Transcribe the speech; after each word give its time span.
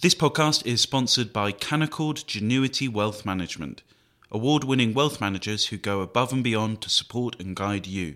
This 0.00 0.14
podcast 0.14 0.64
is 0.64 0.80
sponsored 0.80 1.32
by 1.32 1.50
Canaccord 1.50 2.24
Genuity 2.24 2.88
Wealth 2.88 3.26
Management, 3.26 3.82
award 4.30 4.62
winning 4.62 4.94
wealth 4.94 5.20
managers 5.20 5.66
who 5.66 5.76
go 5.76 6.02
above 6.02 6.32
and 6.32 6.44
beyond 6.44 6.80
to 6.82 6.88
support 6.88 7.34
and 7.40 7.56
guide 7.56 7.88
you. 7.88 8.14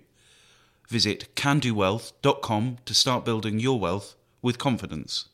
Visit 0.88 1.34
candowealth.com 1.34 2.78
to 2.84 2.94
start 2.94 3.24
building 3.24 3.58
your 3.58 3.80
wealth 3.80 4.14
with 4.42 4.58
confidence. 4.58 5.28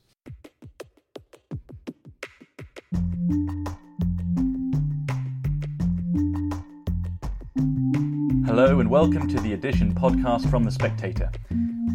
Hello, 8.47 8.79
and 8.79 8.89
welcome 8.89 9.27
to 9.27 9.39
the 9.41 9.53
Edition 9.53 9.93
podcast 9.93 10.49
from 10.49 10.63
The 10.63 10.71
Spectator. 10.71 11.29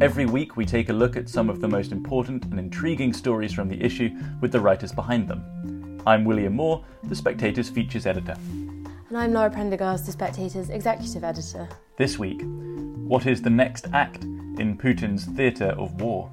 Every 0.00 0.26
week, 0.26 0.56
we 0.56 0.66
take 0.66 0.88
a 0.88 0.92
look 0.92 1.16
at 1.16 1.28
some 1.28 1.48
of 1.48 1.60
the 1.60 1.68
most 1.68 1.92
important 1.92 2.44
and 2.46 2.58
intriguing 2.58 3.12
stories 3.12 3.52
from 3.52 3.68
the 3.68 3.80
issue 3.80 4.10
with 4.40 4.50
the 4.50 4.58
writers 4.58 4.90
behind 4.90 5.28
them. 5.28 6.02
I'm 6.04 6.24
William 6.24 6.54
Moore, 6.54 6.84
The 7.04 7.14
Spectator's 7.14 7.70
features 7.70 8.04
editor. 8.04 8.34
And 8.50 9.16
I'm 9.16 9.32
Lara 9.32 9.50
Prendergast, 9.50 10.04
The 10.04 10.12
Spectator's 10.12 10.68
executive 10.68 11.22
editor. 11.22 11.68
This 11.96 12.18
week, 12.18 12.42
what 12.42 13.26
is 13.26 13.40
the 13.40 13.50
next 13.50 13.86
act 13.92 14.24
in 14.24 14.76
Putin's 14.76 15.26
theatre 15.26 15.74
of 15.78 16.00
war? 16.00 16.28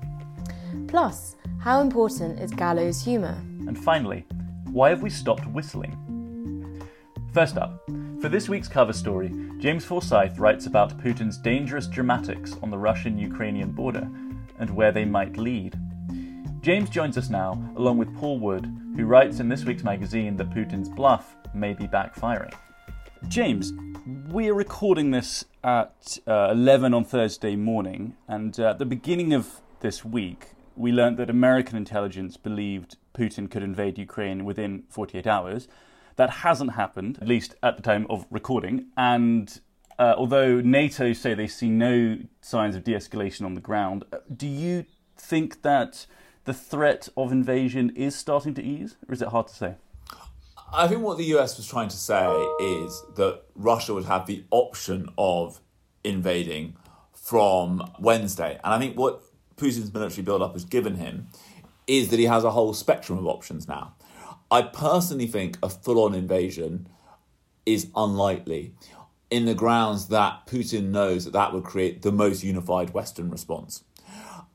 Plus, 0.87 1.35
how 1.59 1.81
important 1.81 2.39
is 2.39 2.49
gallows 2.51 3.03
humour? 3.03 3.37
And 3.67 3.77
finally, 3.77 4.25
why 4.71 4.89
have 4.89 5.03
we 5.03 5.11
stopped 5.11 5.45
whistling? 5.47 6.81
First 7.31 7.57
up, 7.57 7.87
for 8.21 8.29
this 8.29 8.47
week's 8.47 8.67
cover 8.67 8.93
story, 8.93 9.33
James 9.57 9.83
Forsyth 9.83 10.37
writes 10.37 10.67
about 10.67 10.95
Putin's 10.99 11.39
dangerous 11.39 11.87
dramatics 11.87 12.55
on 12.61 12.69
the 12.69 12.77
Russian 12.77 13.17
Ukrainian 13.17 13.71
border 13.71 14.07
and 14.59 14.69
where 14.69 14.91
they 14.91 15.05
might 15.05 15.37
lead. 15.37 15.75
James 16.61 16.91
joins 16.91 17.17
us 17.17 17.31
now, 17.31 17.53
along 17.75 17.97
with 17.97 18.15
Paul 18.15 18.37
Wood, 18.39 18.71
who 18.95 19.05
writes 19.05 19.39
in 19.39 19.49
this 19.49 19.65
week's 19.65 19.83
magazine 19.83 20.37
that 20.37 20.51
Putin's 20.51 20.87
bluff 20.87 21.35
may 21.55 21.73
be 21.73 21.87
backfiring. 21.87 22.53
James, 23.27 23.73
we're 24.27 24.53
recording 24.53 25.09
this 25.09 25.45
at 25.63 26.19
uh, 26.27 26.49
11 26.51 26.93
on 26.93 27.03
Thursday 27.03 27.55
morning, 27.55 28.15
and 28.27 28.59
uh, 28.59 28.69
at 28.69 28.77
the 28.77 28.85
beginning 28.85 29.33
of 29.33 29.61
this 29.79 30.05
week, 30.05 30.49
we 30.75 30.91
learned 30.91 31.17
that 31.17 31.31
American 31.31 31.75
intelligence 31.75 32.37
believed 32.37 32.97
Putin 33.15 33.49
could 33.49 33.63
invade 33.63 33.97
Ukraine 33.97 34.45
within 34.45 34.83
48 34.89 35.25
hours. 35.25 35.67
That 36.15 36.29
hasn't 36.29 36.73
happened, 36.73 37.19
at 37.21 37.27
least 37.27 37.55
at 37.63 37.77
the 37.77 37.83
time 37.83 38.05
of 38.09 38.25
recording. 38.29 38.87
And 38.97 39.59
uh, 39.97 40.15
although 40.17 40.61
NATO 40.61 41.13
say 41.13 41.33
they 41.33 41.47
see 41.47 41.69
no 41.69 42.17
signs 42.41 42.75
of 42.75 42.83
de 42.83 42.93
escalation 42.93 43.45
on 43.45 43.53
the 43.53 43.61
ground, 43.61 44.03
uh, 44.11 44.17
do 44.35 44.47
you 44.47 44.85
think 45.17 45.61
that 45.61 46.05
the 46.45 46.53
threat 46.53 47.07
of 47.15 47.31
invasion 47.31 47.91
is 47.95 48.15
starting 48.15 48.53
to 48.55 48.63
ease, 48.63 48.97
or 49.07 49.13
is 49.13 49.21
it 49.21 49.29
hard 49.29 49.47
to 49.47 49.53
say? 49.53 49.75
I 50.73 50.87
think 50.87 51.01
what 51.01 51.17
the 51.17 51.25
US 51.35 51.57
was 51.57 51.67
trying 51.67 51.89
to 51.89 51.97
say 51.97 52.25
is 52.61 53.03
that 53.15 53.41
Russia 53.55 53.93
would 53.93 54.05
have 54.05 54.25
the 54.25 54.43
option 54.51 55.09
of 55.17 55.59
invading 56.03 56.75
from 57.13 57.91
Wednesday. 57.99 58.59
And 58.63 58.73
I 58.73 58.79
think 58.79 58.97
what 58.97 59.21
Putin's 59.57 59.93
military 59.93 60.23
build-up 60.23 60.53
has 60.53 60.65
given 60.65 60.95
him 60.95 61.27
is 61.87 62.09
that 62.09 62.19
he 62.19 62.25
has 62.25 62.43
a 62.43 62.51
whole 62.51 62.73
spectrum 62.73 63.19
of 63.19 63.27
options 63.27 63.67
now. 63.67 63.93
I 64.51 64.63
personally 64.63 65.27
think 65.27 65.57
a 65.63 65.69
full 65.69 66.03
on 66.03 66.13
invasion 66.13 66.89
is 67.65 67.87
unlikely 67.95 68.73
in 69.29 69.45
the 69.45 69.55
grounds 69.55 70.09
that 70.09 70.45
Putin 70.45 70.89
knows 70.89 71.23
that 71.23 71.31
that 71.31 71.53
would 71.53 71.63
create 71.63 72.01
the 72.01 72.11
most 72.11 72.43
unified 72.43 72.93
Western 72.93 73.31
response. 73.31 73.85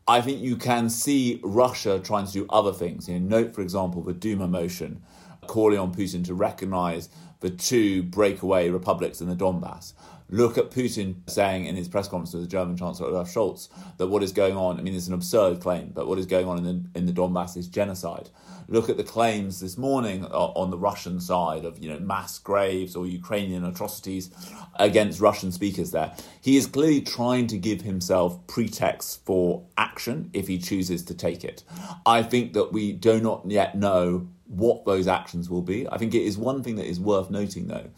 I 0.07 0.21
think 0.21 0.43
you 0.43 0.57
can 0.57 0.91
see 0.91 1.41
Russia 1.43 1.99
trying 1.99 2.27
to 2.27 2.33
do 2.33 2.47
other 2.51 2.75
things. 2.75 3.09
You 3.09 3.19
know, 3.19 3.41
note, 3.41 3.55
for 3.55 3.63
example, 3.63 4.03
the 4.03 4.13
Duma 4.13 4.47
motion 4.47 5.03
calling 5.47 5.79
on 5.79 5.95
Putin 5.95 6.25
to 6.27 6.35
recognize 6.35 7.09
the 7.41 7.51
two 7.51 8.03
breakaway 8.03 8.69
republics 8.69 9.23
in 9.23 9.29
the 9.29 9.35
Donbass. 9.35 9.95
Look 10.29 10.59
at 10.59 10.71
Putin 10.71 11.17
saying 11.29 11.67
in 11.67 11.77
his 11.77 11.89
press 11.89 12.09
conference 12.09 12.33
with 12.33 12.43
the 12.43 12.49
German 12.49 12.77
Chancellor 12.77 13.09
Olaf 13.09 13.33
Scholz 13.33 13.69
that 13.99 14.09
what 14.09 14.23
is 14.23 14.33
going 14.33 14.57
on, 14.57 14.79
I 14.79 14.83
mean, 14.83 14.95
it's 14.95 15.07
an 15.07 15.15
absurd 15.15 15.61
claim, 15.61 15.93
but 15.95 16.09
what 16.09 16.19
is 16.19 16.27
going 16.27 16.49
on 16.49 16.59
in 16.59 16.65
the, 16.65 16.99
in 16.99 17.07
the 17.07 17.13
Donbass 17.13 17.57
is 17.57 17.69
genocide. 17.69 18.31
Look 18.69 18.89
at 18.89 18.97
the 18.97 19.05
claims 19.05 19.61
this 19.61 19.79
morning 19.79 20.25
on 20.25 20.71
the 20.71 20.79
Russian 20.79 21.21
side 21.21 21.65
of, 21.65 21.79
you 21.79 21.89
know, 21.89 22.01
mass 22.01 22.41
graves 22.41 22.97
or 22.97 23.07
Ukrainian 23.07 23.65
atrocities 23.65 24.31
against 24.75 25.21
Russian 25.21 25.53
speakers 25.53 25.93
there. 25.93 26.13
He 26.41 26.57
is 26.57 26.67
clearly 26.67 27.03
trying 27.03 27.47
to 27.49 27.59
give 27.59 27.83
himself 27.83 28.45
pretexts 28.49 29.21
for 29.25 29.65
action 29.79 30.31
if 30.33 30.49
he 30.49 30.59
chooses 30.59 31.05
to 31.05 31.15
take 31.15 31.45
it. 31.45 31.63
I 32.05 32.25
think 32.25 32.55
that 32.55 32.73
we 32.73 32.93
do 32.93 33.21
not 33.21 33.49
yet 33.49 33.77
know 33.77 34.27
what 34.49 34.85
those 34.85 35.07
actions 35.07 35.49
will 35.49 35.63
be. 35.63 35.89
I 35.89 35.99
think 35.99 36.15
it 36.15 36.23
is 36.23 36.37
one 36.37 36.65
thing 36.65 36.77
that 36.77 36.87
is 36.87 36.99
worth 36.99 37.31
noting, 37.31 37.69
though, 37.69 37.91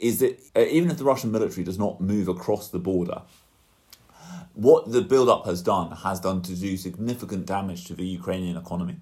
is 0.00 0.18
that 0.20 0.40
uh, 0.56 0.60
even 0.60 0.90
if 0.90 0.98
the 0.98 1.04
Russian 1.04 1.30
military 1.30 1.62
does 1.62 1.78
not 1.78 2.00
move 2.00 2.26
across 2.26 2.68
the 2.68 2.78
border, 2.78 3.22
what 4.54 4.90
the 4.90 5.02
build-up 5.02 5.46
has 5.46 5.62
done 5.62 5.92
has 5.92 6.18
done 6.18 6.42
to 6.42 6.54
do 6.54 6.76
significant 6.76 7.46
damage 7.46 7.84
to 7.86 7.94
the 7.94 8.06
Ukrainian 8.06 8.56
economy. 8.56 8.96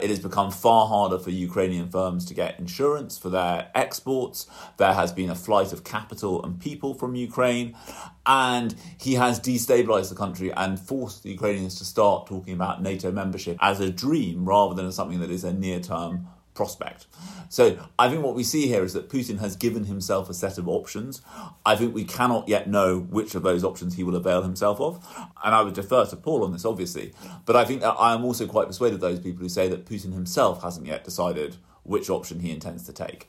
It 0.00 0.10
has 0.10 0.20
become 0.20 0.50
far 0.50 0.86
harder 0.86 1.18
for 1.18 1.30
Ukrainian 1.30 1.88
firms 1.88 2.24
to 2.26 2.34
get 2.34 2.58
insurance 2.58 3.18
for 3.18 3.28
their 3.30 3.70
exports. 3.74 4.46
There 4.76 4.92
has 4.94 5.12
been 5.12 5.28
a 5.28 5.34
flight 5.34 5.72
of 5.72 5.84
capital 5.84 6.42
and 6.44 6.60
people 6.60 6.94
from 6.94 7.14
Ukraine. 7.14 7.76
And 8.24 8.74
he 8.98 9.14
has 9.14 9.40
destabilized 9.40 10.08
the 10.08 10.14
country 10.14 10.52
and 10.52 10.78
forced 10.78 11.24
the 11.24 11.30
Ukrainians 11.30 11.78
to 11.78 11.84
start 11.84 12.26
talking 12.26 12.54
about 12.54 12.80
NATO 12.80 13.10
membership 13.10 13.58
as 13.60 13.80
a 13.80 13.90
dream 13.90 14.44
rather 14.44 14.74
than 14.74 14.86
as 14.86 14.94
something 14.94 15.20
that 15.20 15.30
is 15.30 15.44
a 15.44 15.52
near 15.52 15.80
term 15.80 16.28
prospect. 16.54 17.06
So 17.48 17.78
I 17.98 18.08
think 18.08 18.22
what 18.22 18.34
we 18.34 18.44
see 18.44 18.66
here 18.66 18.84
is 18.84 18.92
that 18.92 19.08
Putin 19.08 19.38
has 19.38 19.56
given 19.56 19.84
himself 19.84 20.28
a 20.28 20.34
set 20.34 20.58
of 20.58 20.68
options. 20.68 21.22
I 21.64 21.76
think 21.76 21.94
we 21.94 22.04
cannot 22.04 22.48
yet 22.48 22.68
know 22.68 22.98
which 22.98 23.34
of 23.34 23.42
those 23.42 23.64
options 23.64 23.94
he 23.94 24.04
will 24.04 24.16
avail 24.16 24.42
himself 24.42 24.80
of. 24.80 25.04
And 25.44 25.54
I 25.54 25.62
would 25.62 25.74
defer 25.74 26.04
to 26.06 26.16
Paul 26.16 26.44
on 26.44 26.52
this, 26.52 26.64
obviously. 26.64 27.12
But 27.46 27.56
I 27.56 27.64
think 27.64 27.80
that 27.80 27.92
I 27.92 28.14
am 28.14 28.24
also 28.24 28.46
quite 28.46 28.66
persuaded 28.66 29.00
those 29.00 29.20
people 29.20 29.42
who 29.42 29.48
say 29.48 29.68
that 29.68 29.86
Putin 29.86 30.12
himself 30.12 30.62
hasn't 30.62 30.86
yet 30.86 31.04
decided 31.04 31.56
which 31.84 32.10
option 32.10 32.40
he 32.40 32.50
intends 32.50 32.84
to 32.84 32.92
take. 32.92 33.28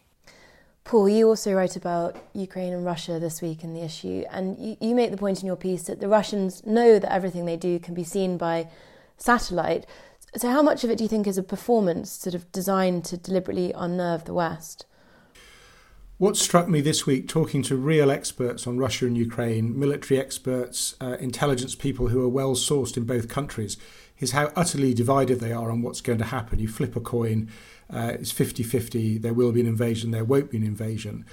Paul, 0.83 1.07
you 1.07 1.29
also 1.29 1.53
wrote 1.53 1.78
about 1.78 2.17
Ukraine 2.33 2.73
and 2.73 2.85
Russia 2.85 3.17
this 3.17 3.41
week 3.41 3.63
in 3.63 3.73
the 3.73 3.81
issue, 3.81 4.25
and 4.29 4.59
you, 4.59 4.78
you 4.81 4.95
make 4.95 5.12
the 5.12 5.17
point 5.17 5.39
in 5.39 5.47
your 5.47 5.56
piece 5.56 5.83
that 5.83 6.01
the 6.01 6.09
Russians 6.09 6.66
know 6.66 7.00
that 7.00 7.12
everything 7.12 7.45
they 7.45 7.56
do 7.56 7.79
can 7.79 7.94
be 7.94 8.03
seen 8.03 8.38
by 8.38 8.67
satellite. 9.17 9.85
So, 10.35 10.49
how 10.49 10.63
much 10.63 10.83
of 10.83 10.89
it 10.89 10.97
do 10.97 11.03
you 11.03 11.07
think 11.07 11.27
is 11.27 11.38
a 11.38 11.44
performance 11.44 12.11
sort 12.11 12.33
of 12.33 12.51
designed 12.51 13.05
to 13.05 13.17
deliberately 13.17 13.71
unnerve 13.71 14.25
the 14.25 14.33
West? 14.33 14.88
What 16.17 16.38
struck 16.38 16.67
me 16.67 16.81
this 16.81 17.05
week, 17.05 17.27
talking 17.27 17.61
to 17.63 17.75
real 17.75 18.09
experts 18.09 18.66
on 18.66 18.79
Russia 18.79 19.05
and 19.05 19.17
Ukraine, 19.17 19.77
military 19.77 20.19
experts, 20.19 20.95
uh, 20.99 21.17
intelligence 21.19 21.75
people 21.75 22.07
who 22.07 22.23
are 22.23 22.29
well 22.29 22.55
sourced 22.55 22.97
in 22.97 23.03
both 23.03 23.27
countries, 23.27 23.77
is 24.19 24.31
how 24.31 24.51
utterly 24.55 24.94
divided 24.94 25.39
they 25.39 25.51
are 25.51 25.69
on 25.69 25.83
what's 25.83 26.01
going 26.01 26.19
to 26.19 26.25
happen. 26.25 26.59
You 26.59 26.67
flip 26.67 26.95
a 26.95 27.01
coin, 27.01 27.50
uh, 27.91 28.13
it's 28.19 28.31
50 28.31 28.63
50, 28.63 29.19
there 29.19 29.33
will 29.33 29.51
be 29.51 29.61
an 29.61 29.67
invasion, 29.67 30.11
there 30.11 30.23
won't 30.23 30.50
be 30.50 30.57
an 30.57 30.63
invasion. 30.63 31.25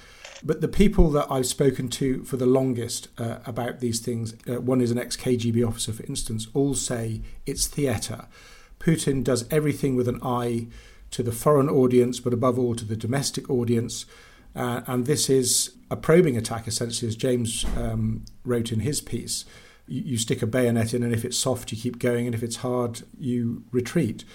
But 0.43 0.61
the 0.61 0.67
people 0.67 1.09
that 1.11 1.27
I've 1.29 1.47
spoken 1.47 1.87
to 1.89 2.23
for 2.23 2.37
the 2.37 2.45
longest 2.45 3.07
uh, 3.17 3.37
about 3.45 3.79
these 3.79 3.99
things, 3.99 4.35
uh, 4.47 4.61
one 4.61 4.81
is 4.81 4.91
an 4.91 4.99
ex 4.99 5.17
KGB 5.17 5.67
officer, 5.67 5.93
for 5.93 6.03
instance, 6.03 6.47
all 6.53 6.75
say 6.75 7.21
it's 7.47 7.65
theatre. 7.65 8.27
Putin 8.81 9.23
does 9.23 9.45
everything 9.51 9.95
with 9.95 10.07
an 10.07 10.19
eye 10.23 10.67
to 11.11 11.21
the 11.21 11.31
foreign 11.31 11.69
audience, 11.69 12.19
but 12.19 12.33
above 12.33 12.57
all 12.57 12.73
to 12.75 12.85
the 12.85 12.95
domestic 12.95 13.49
audience. 13.49 14.05
Uh, 14.55 14.81
and 14.87 15.05
this 15.05 15.29
is 15.29 15.75
a 15.89 15.95
probing 15.95 16.35
attack, 16.35 16.67
essentially, 16.67 17.07
as 17.07 17.15
James 17.15 17.65
um, 17.77 18.25
wrote 18.43 18.71
in 18.71 18.79
his 18.79 18.99
piece. 18.99 19.45
You, 19.87 20.01
you, 20.01 20.17
stick 20.17 20.41
a 20.41 20.47
bayonet 20.47 20.93
in, 20.93 21.03
and 21.03 21.13
if 21.13 21.23
it's 21.23 21.37
soft, 21.37 21.71
you 21.71 21.77
keep 21.77 21.99
going, 21.99 22.25
and 22.25 22.33
if 22.33 22.43
it's 22.43 22.57
hard, 22.57 23.03
you 23.19 23.63
retreat. 23.71 24.25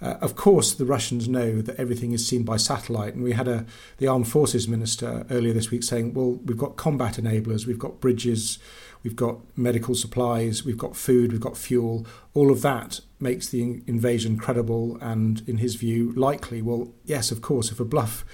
Uh, 0.00 0.16
of 0.20 0.36
course, 0.36 0.72
the 0.72 0.84
Russians 0.84 1.28
know 1.28 1.60
that 1.60 1.78
everything 1.78 2.12
is 2.12 2.26
seen 2.26 2.44
by 2.44 2.56
satellite, 2.56 3.14
and 3.14 3.24
we 3.24 3.32
had 3.32 3.48
a 3.48 3.66
the 3.98 4.06
armed 4.06 4.28
forces 4.28 4.68
minister 4.68 5.26
earlier 5.30 5.52
this 5.52 5.70
week 5.70 5.82
saying, 5.82 6.14
"Well, 6.14 6.38
we've 6.44 6.56
got 6.56 6.76
combat 6.76 7.14
enablers, 7.14 7.66
we've 7.66 7.78
got 7.78 8.00
bridges, 8.00 8.58
we've 9.02 9.16
got 9.16 9.38
medical 9.56 9.94
supplies, 9.94 10.64
we've 10.64 10.78
got 10.78 10.96
food, 10.96 11.32
we've 11.32 11.40
got 11.40 11.56
fuel. 11.56 12.06
All 12.34 12.50
of 12.50 12.62
that 12.62 13.00
makes 13.18 13.48
the 13.48 13.82
invasion 13.86 14.36
credible 14.36 14.98
and, 15.00 15.42
in 15.48 15.58
his 15.58 15.74
view, 15.74 16.12
likely. 16.12 16.62
Well, 16.62 16.92
yes, 17.04 17.32
of 17.32 17.42
course, 17.42 17.72
if 17.72 17.80
a 17.80 17.84
bluff 17.84 18.24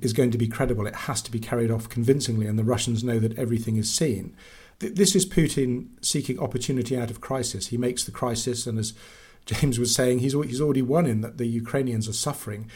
is 0.00 0.12
going 0.12 0.30
to 0.32 0.38
be 0.38 0.48
credible, 0.48 0.86
it 0.86 0.94
has 0.94 1.22
to 1.22 1.30
be 1.30 1.38
carried 1.38 1.70
off 1.70 1.88
convincingly, 1.88 2.46
and 2.46 2.58
the 2.58 2.64
Russians 2.64 3.04
know 3.04 3.18
that 3.20 3.38
everything 3.38 3.76
is 3.76 3.92
seen. 3.92 4.34
This 4.78 5.14
is 5.14 5.24
Putin 5.24 5.86
seeking 6.02 6.38
opportunity 6.38 6.98
out 6.98 7.10
of 7.10 7.22
crisis. 7.22 7.68
He 7.68 7.78
makes 7.78 8.04
the 8.04 8.10
crisis, 8.10 8.66
and 8.66 8.78
as 8.78 8.92
James 9.46 9.78
was 9.78 9.94
saying, 9.94 10.18
he's, 10.18 10.32
he's 10.32 10.60
already 10.60 10.82
won 10.82 11.06
in 11.06 11.20
that 11.22 11.38
the 11.38 11.46
Ukrainians 11.46 12.08
are 12.08 12.12
suffering 12.12 12.68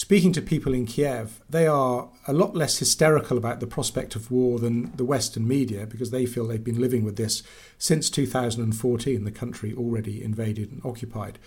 speaking 0.00 0.32
to 0.32 0.40
people 0.40 0.72
in 0.72 0.86
Kiev, 0.86 1.42
they 1.50 1.66
are 1.66 2.08
a 2.26 2.32
lot 2.32 2.56
less 2.56 2.78
hysterical 2.78 3.36
about 3.36 3.60
the 3.60 3.66
prospect 3.66 4.16
of 4.16 4.30
war 4.30 4.58
than 4.58 4.96
the 4.96 5.04
Western 5.04 5.46
media 5.46 5.86
because 5.86 6.10
they 6.10 6.24
feel 6.24 6.46
they've 6.46 6.64
been 6.64 6.80
living 6.80 7.04
with 7.04 7.16
this 7.16 7.42
since 7.76 8.08
2014, 8.08 9.24
the 9.24 9.30
country 9.30 9.74
already 9.74 10.24
invaded 10.24 10.72
and 10.72 10.80
occupied. 10.86 11.38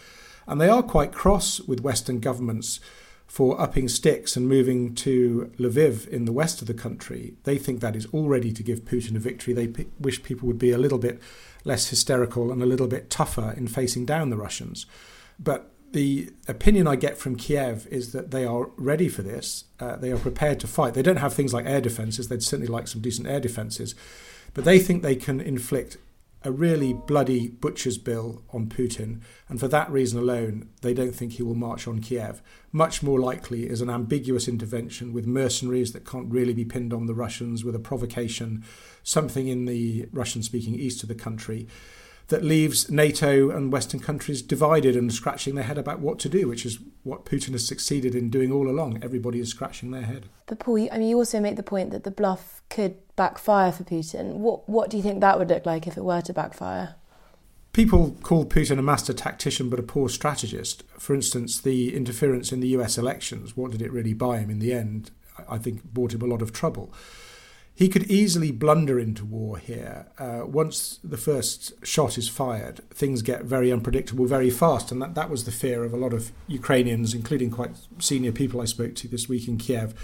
And 0.45 0.61
they 0.61 0.69
are 0.69 0.83
quite 0.83 1.11
cross 1.11 1.61
with 1.61 1.81
Western 1.81 2.19
governments 2.19 2.79
for 3.25 3.59
upping 3.59 3.87
sticks 3.87 4.35
and 4.35 4.47
moving 4.47 4.93
to 4.93 5.51
Lviv 5.57 6.07
in 6.07 6.25
the 6.25 6.31
west 6.31 6.61
of 6.61 6.67
the 6.67 6.73
country. 6.75 7.33
They 7.45 7.57
think 7.57 7.79
that 7.79 7.95
is 7.95 8.05
already 8.13 8.51
to 8.51 8.61
give 8.61 8.85
Putin 8.85 9.15
a 9.15 9.19
victory. 9.19 9.55
They 9.55 9.67
p- 9.67 9.87
wish 9.99 10.21
people 10.21 10.47
would 10.47 10.59
be 10.59 10.69
a 10.69 10.77
little 10.77 10.99
bit 10.99 11.19
less 11.63 11.89
hysterical 11.89 12.51
and 12.51 12.61
a 12.61 12.65
little 12.65 12.87
bit 12.87 13.09
tougher 13.09 13.53
in 13.55 13.67
facing 13.67 14.05
down 14.05 14.29
the 14.29 14.37
Russians. 14.37 14.85
But 15.39 15.71
the 15.91 16.31
opinion 16.47 16.87
I 16.87 16.95
get 16.95 17.17
from 17.17 17.35
Kiev 17.35 17.87
is 17.91 18.11
that 18.13 18.31
they 18.31 18.45
are 18.45 18.69
ready 18.77 19.07
for 19.07 19.21
this. 19.21 19.65
Uh, 19.79 19.95
they 19.95 20.11
are 20.11 20.17
prepared 20.17 20.59
to 20.61 20.67
fight. 20.67 20.95
They 20.95 21.03
don't 21.03 21.17
have 21.17 21.33
things 21.33 21.53
like 21.53 21.65
air 21.65 21.81
defences. 21.81 22.27
They'd 22.27 22.43
certainly 22.43 22.71
like 22.71 22.87
some 22.87 23.01
decent 23.01 23.27
air 23.27 23.39
defences. 23.39 23.93
But 24.53 24.65
they 24.65 24.79
think 24.79 25.01
they 25.01 25.15
can 25.15 25.39
inflict 25.39 25.97
a 26.43 26.51
really 26.51 26.93
bloody 26.93 27.47
butcher's 27.47 27.97
bill 27.97 28.43
on 28.51 28.67
Putin, 28.67 29.21
and 29.47 29.59
for 29.59 29.67
that 29.69 29.89
reason 29.91 30.19
alone, 30.19 30.69
they 30.81 30.93
don't 30.93 31.15
think 31.15 31.33
he 31.33 31.43
will 31.43 31.55
march 31.55 31.87
on 31.87 31.99
Kiev. 31.99 32.41
Much 32.71 33.01
more 33.01 33.19
likely 33.19 33.69
is 33.69 33.81
an 33.81 33.89
ambiguous 33.89 34.47
intervention 34.47 35.13
with 35.13 35.25
mercenaries 35.25 35.93
that 35.93 36.05
can't 36.05 36.31
really 36.31 36.53
be 36.53 36.65
pinned 36.65 36.93
on 36.93 37.05
the 37.05 37.13
Russians, 37.13 37.63
with 37.63 37.75
a 37.75 37.79
provocation, 37.79 38.63
something 39.03 39.47
in 39.47 39.65
the 39.65 40.07
Russian 40.11 40.43
speaking 40.43 40.75
east 40.75 41.03
of 41.03 41.09
the 41.09 41.15
country 41.15 41.67
that 42.27 42.43
leaves 42.43 42.89
NATO 42.89 43.49
and 43.49 43.71
Western 43.71 43.99
countries 43.99 44.41
divided 44.41 44.95
and 44.95 45.13
scratching 45.13 45.55
their 45.55 45.65
head 45.65 45.77
about 45.77 45.99
what 45.99 46.19
to 46.19 46.29
do, 46.29 46.47
which 46.47 46.65
is 46.65 46.79
what 47.03 47.25
Putin 47.25 47.51
has 47.51 47.67
succeeded 47.67 48.15
in 48.15 48.29
doing 48.29 48.51
all 48.51 48.69
along. 48.69 49.03
Everybody 49.03 49.39
is 49.39 49.49
scratching 49.49 49.91
their 49.91 50.03
head. 50.03 50.29
But 50.45 50.59
Paul, 50.59 50.87
I 50.91 50.97
mean, 50.97 51.09
you 51.09 51.17
also 51.17 51.39
make 51.39 51.57
the 51.57 51.63
point 51.63 51.91
that 51.91 52.03
the 52.03 52.11
bluff 52.11 52.61
could 52.69 52.95
backfire 53.15 53.71
for 53.71 53.83
Putin. 53.83 54.35
What 54.35 54.67
what 54.69 54.89
do 54.89 54.97
you 54.97 55.03
think 55.03 55.21
that 55.21 55.37
would 55.37 55.49
look 55.49 55.65
like 55.65 55.85
if 55.87 55.97
it 55.97 56.03
were 56.03 56.21
to 56.21 56.33
backfire? 56.33 56.95
People 57.73 58.15
call 58.21 58.45
Putin 58.45 58.77
a 58.77 58.83
master 58.83 59.13
tactician 59.13 59.69
but 59.69 59.79
a 59.79 59.83
poor 59.83 60.07
strategist. 60.07 60.83
For 60.99 61.15
instance, 61.15 61.59
the 61.59 61.95
interference 61.95 62.51
in 62.51 62.59
the 62.59 62.67
US 62.69 62.97
elections, 62.97 63.57
what 63.57 63.71
did 63.71 63.81
it 63.81 63.91
really 63.91 64.13
buy 64.13 64.37
him 64.37 64.49
in 64.49 64.59
the 64.59 64.73
end? 64.73 65.11
I 65.49 65.57
think 65.57 65.83
brought 65.83 66.13
him 66.13 66.21
a 66.21 66.27
lot 66.27 66.43
of 66.43 66.53
trouble. 66.53 66.93
He 67.75 67.89
could 67.89 68.09
easily 68.09 68.51
blunder 68.51 68.99
into 68.99 69.25
war 69.25 69.57
here. 69.57 70.07
Uh, 70.19 70.41
once 70.45 70.99
the 71.03 71.17
first 71.17 71.73
shot 71.83 72.19
is 72.19 72.29
fired, 72.29 72.81
things 72.91 73.23
get 73.23 73.45
very 73.45 73.71
unpredictable 73.71 74.27
very 74.27 74.51
fast, 74.51 74.91
and 74.91 75.01
that, 75.01 75.15
that 75.15 75.29
was 75.29 75.45
the 75.45 75.51
fear 75.51 75.83
of 75.83 75.91
a 75.91 75.97
lot 75.97 76.13
of 76.13 76.31
Ukrainians, 76.47 77.15
including 77.15 77.49
quite 77.49 77.71
senior 77.97 78.31
people 78.31 78.61
I 78.61 78.65
spoke 78.65 78.93
to 78.95 79.07
this 79.07 79.27
week 79.27 79.47
in 79.47 79.57
Kiev, 79.57 79.95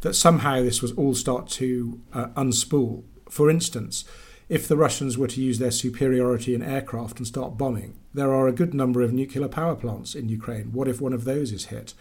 that 0.00 0.14
somehow 0.14 0.62
this 0.62 0.80
was 0.80 0.92
all 0.92 1.14
start 1.14 1.48
to 1.50 2.00
uh, 2.14 2.28
unspool. 2.28 3.04
For 3.28 3.50
instance, 3.50 4.04
if 4.48 4.66
the 4.66 4.76
Russians 4.76 5.18
were 5.18 5.28
to 5.28 5.42
use 5.42 5.58
their 5.58 5.70
superiority 5.70 6.54
in 6.54 6.62
aircraft 6.62 7.18
and 7.18 7.26
start 7.26 7.58
bombing, 7.58 7.94
there 8.14 8.32
are 8.32 8.48
a 8.48 8.52
good 8.52 8.72
number 8.72 9.02
of 9.02 9.12
nuclear 9.12 9.48
power 9.48 9.76
plants 9.76 10.14
in 10.14 10.30
Ukraine. 10.30 10.72
What 10.72 10.88
if 10.88 11.00
one 11.00 11.12
of 11.12 11.24
those 11.24 11.52
is 11.52 11.66
hit? 11.66 11.92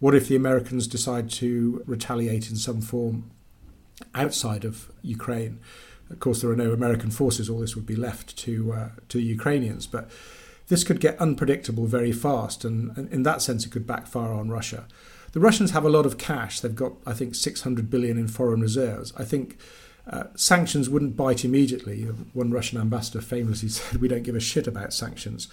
What 0.00 0.14
if 0.14 0.28
the 0.28 0.36
Americans 0.36 0.88
decide 0.88 1.30
to 1.30 1.82
retaliate 1.86 2.50
in 2.50 2.56
some 2.56 2.80
form 2.80 3.30
outside 4.14 4.64
of 4.64 4.90
Ukraine. 5.02 5.60
Of 6.10 6.20
course, 6.20 6.40
there 6.40 6.50
are 6.50 6.56
no 6.56 6.72
American 6.72 7.10
forces. 7.10 7.50
All 7.50 7.60
this 7.60 7.74
would 7.74 7.86
be 7.86 7.96
left 7.96 8.36
to 8.38 8.72
uh, 8.72 8.88
to 9.08 9.18
the 9.18 9.24
Ukrainians. 9.24 9.86
But 9.86 10.10
this 10.68 10.84
could 10.84 11.00
get 11.00 11.20
unpredictable 11.20 11.86
very 11.86 12.12
fast, 12.12 12.64
and, 12.64 12.96
and, 12.96 13.12
in 13.12 13.22
that 13.22 13.42
sense, 13.42 13.64
it 13.64 13.72
could 13.72 13.86
backfire 13.86 14.32
on 14.32 14.50
Russia. 14.50 14.86
The 15.32 15.40
Russians 15.40 15.72
have 15.72 15.84
a 15.84 15.90
lot 15.90 16.06
of 16.06 16.18
cash. 16.18 16.60
They've 16.60 16.74
got, 16.74 16.92
I 17.06 17.12
think, 17.12 17.34
600 17.34 17.90
billion 17.90 18.16
in 18.16 18.28
foreign 18.28 18.60
reserves. 18.60 19.12
I 19.16 19.24
think 19.24 19.58
uh, 20.08 20.24
sanctions 20.34 20.88
wouldn't 20.88 21.16
bite 21.16 21.44
immediately. 21.44 22.02
One 22.32 22.50
Russian 22.50 22.80
ambassador 22.80 23.20
famously 23.20 23.68
said, 23.76 24.00
"We 24.00 24.08
don't 24.08 24.22
give 24.22 24.36
a 24.36 24.40
shit 24.40 24.66
about 24.66 24.92
sanctions." 24.92 25.48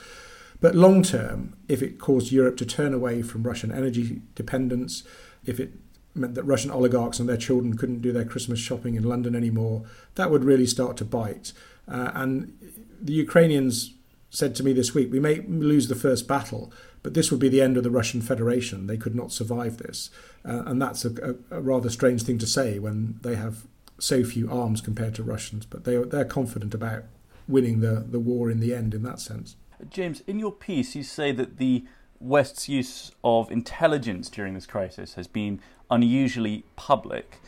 But 0.62 0.76
long 0.76 1.04
term, 1.04 1.58
if 1.68 1.82
it 1.82 2.00
caused 2.00 2.32
Europe 2.32 2.56
to 2.58 2.66
turn 2.66 2.94
away 2.94 3.22
from 3.22 3.44
Russian 3.44 3.72
energy 3.72 4.22
dependence, 4.36 5.04
if 5.46 5.60
it 5.60 5.74
meant 6.16 6.36
that 6.36 6.44
Russian 6.44 6.72
oligarchs 6.72 7.20
and 7.20 7.28
their 7.28 7.38
children 7.38 7.76
couldn't 7.76 8.02
do 8.02 8.12
their 8.12 8.26
Christmas 8.26 8.60
shopping 8.60 8.96
in 8.96 9.04
London 9.04 9.36
anymore, 9.36 9.84
that 10.16 10.30
would 10.30 10.44
really 10.44 10.68
start 10.68 10.98
to 10.98 11.06
bite. 11.06 11.54
Uh, 11.88 12.12
and 12.14 12.58
the 13.02 13.14
Ukrainians 13.14 13.94
said 14.30 14.56
to 14.56 14.64
me 14.64 14.74
this 14.74 14.94
week, 14.94 15.12
we 15.12 15.20
may 15.20 15.42
lose 15.42 15.88
the 15.88 15.96
first 15.96 16.28
battle, 16.28 16.72
but 17.04 17.14
this 17.14 17.30
would 17.30 17.40
be 17.40 17.50
the 17.50 17.62
end 17.62 17.78
of 17.78 17.84
the 17.84 17.92
Russian 17.92 18.22
Federation. 18.22 18.88
They 18.88 18.98
could 18.98 19.16
not 19.16 19.32
survive 19.32 19.78
this. 19.78 20.10
Uh, 20.44 20.64
and 20.66 20.82
that's 20.82 21.06
a, 21.06 21.36
a, 21.52 21.58
a, 21.58 21.62
rather 21.62 21.90
strange 21.90 22.24
thing 22.24 22.40
to 22.40 22.48
say 22.48 22.80
when 22.80 23.20
they 23.22 23.36
have 23.36 23.68
so 24.00 24.24
few 24.24 24.52
arms 24.52 24.82
compared 24.82 25.16
to 25.16 25.24
Russians, 25.24 25.66
but 25.66 25.84
they 25.84 25.98
they're 25.98 26.26
confident 26.26 26.74
about 26.74 27.04
winning 27.48 27.80
the, 27.82 28.06
the 28.10 28.20
war 28.20 28.50
in 28.50 28.60
the 28.60 28.74
end 28.74 28.94
in 28.94 29.04
that 29.04 29.20
sense. 29.20 29.56
James, 29.90 30.22
in 30.28 30.40
your 30.40 30.52
piece, 30.52 30.96
you 30.96 31.04
say 31.04 31.32
that 31.32 31.58
the 31.58 31.86
West's 32.24 32.70
use 32.70 33.12
of 33.24 33.52
intelligence 33.52 34.30
during 34.30 34.54
this 34.54 34.66
crisis 34.66 35.16
has 35.16 35.28
been 35.28 35.60
unusually 35.92 36.64
public. 36.76 37.40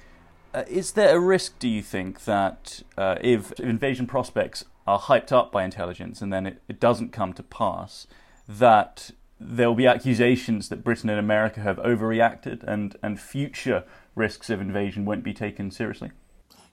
Uh, 0.54 0.64
is 0.68 0.92
there 0.92 1.16
a 1.16 1.20
risk, 1.20 1.58
do 1.60 1.68
you 1.68 1.82
think, 1.82 2.26
that 2.26 2.84
uh, 2.98 3.16
if 3.22 3.52
invasion 3.54 4.06
prospects 4.06 4.66
are 4.86 5.00
hyped 5.00 5.32
up 5.32 5.52
by 5.52 5.64
intelligence 5.64 6.22
and 6.22 6.32
then 6.32 6.46
it, 6.46 6.62
it 6.68 6.80
doesn't 6.80 7.12
come 7.12 7.34
to 7.34 7.44
pass, 7.44 8.06
that 8.48 9.12
there 9.40 9.68
will 9.68 9.76
be 9.76 9.88
accusations 9.88 10.70
that 10.70 10.84
Britain 10.84 11.10
and 11.10 11.20
America 11.20 11.62
have 11.62 11.78
overreacted 11.78 12.64
and, 12.64 12.96
and 13.02 13.20
future 13.20 13.84
risks 14.14 14.50
of 14.50 14.62
invasion 14.62 15.06
won't 15.06 15.24
be 15.24 15.34
taken 15.34 15.72
seriously? 15.72 16.12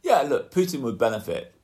Yeah, 0.02 0.22
look, 0.22 0.52
Putin 0.52 0.80
would 0.80 0.98
benefit 0.98 1.54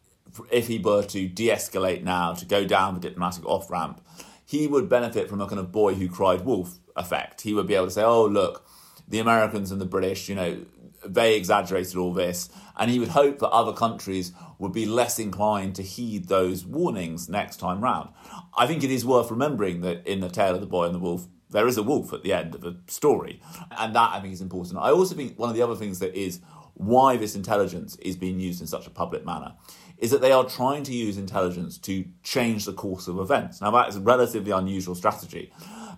if 0.50 0.68
he 0.68 0.78
were 0.78 1.02
to 1.02 1.28
de 1.28 1.48
escalate 1.48 2.02
now, 2.02 2.32
to 2.34 2.44
go 2.44 2.64
down 2.64 2.94
the 2.94 3.00
diplomatic 3.00 3.44
off 3.46 3.70
ramp. 3.70 4.00
He 4.48 4.66
would 4.66 4.88
benefit 4.88 5.28
from 5.28 5.42
a 5.42 5.46
kind 5.46 5.58
of 5.58 5.70
boy 5.70 5.92
who 5.92 6.08
cried 6.08 6.46
wolf 6.46 6.78
effect. 6.96 7.42
He 7.42 7.52
would 7.52 7.66
be 7.66 7.74
able 7.74 7.84
to 7.84 7.90
say, 7.90 8.02
oh, 8.02 8.24
look, 8.24 8.66
the 9.06 9.18
Americans 9.18 9.70
and 9.70 9.78
the 9.78 9.84
British, 9.84 10.26
you 10.26 10.34
know, 10.34 10.64
they 11.04 11.36
exaggerated 11.36 11.96
all 11.96 12.14
this, 12.14 12.48
and 12.78 12.90
he 12.90 12.98
would 12.98 13.10
hope 13.10 13.40
that 13.40 13.50
other 13.50 13.74
countries 13.74 14.32
would 14.58 14.72
be 14.72 14.86
less 14.86 15.18
inclined 15.18 15.74
to 15.74 15.82
heed 15.82 16.28
those 16.28 16.64
warnings 16.64 17.28
next 17.28 17.58
time 17.58 17.84
round. 17.84 18.08
I 18.56 18.66
think 18.66 18.82
it 18.82 18.90
is 18.90 19.04
worth 19.04 19.30
remembering 19.30 19.82
that 19.82 20.06
in 20.06 20.20
the 20.20 20.30
tale 20.30 20.54
of 20.54 20.62
the 20.62 20.66
boy 20.66 20.86
and 20.86 20.94
the 20.94 20.98
wolf, 20.98 21.26
there 21.50 21.66
is 21.66 21.76
a 21.76 21.82
wolf 21.82 22.14
at 22.14 22.22
the 22.22 22.32
end 22.32 22.54
of 22.54 22.62
the 22.62 22.78
story, 22.86 23.42
and 23.70 23.94
that 23.94 24.14
I 24.14 24.20
think 24.20 24.32
is 24.32 24.40
important. 24.40 24.78
I 24.78 24.92
also 24.92 25.14
think 25.14 25.38
one 25.38 25.50
of 25.50 25.56
the 25.56 25.62
other 25.62 25.76
things 25.76 25.98
that 25.98 26.14
is 26.14 26.40
why 26.72 27.18
this 27.18 27.34
intelligence 27.34 27.96
is 27.96 28.16
being 28.16 28.40
used 28.40 28.62
in 28.62 28.66
such 28.66 28.86
a 28.86 28.90
public 28.90 29.26
manner 29.26 29.52
is 29.98 30.10
that 30.10 30.20
they 30.20 30.32
are 30.32 30.44
trying 30.44 30.84
to 30.84 30.94
use 30.94 31.18
intelligence 31.18 31.76
to 31.78 32.04
change 32.22 32.64
the 32.64 32.72
course 32.72 33.08
of 33.08 33.18
events. 33.18 33.60
Now 33.60 33.70
that 33.72 33.88
is 33.88 33.96
a 33.96 34.00
relatively 34.00 34.52
unusual 34.52 34.94
strategy, 34.94 35.52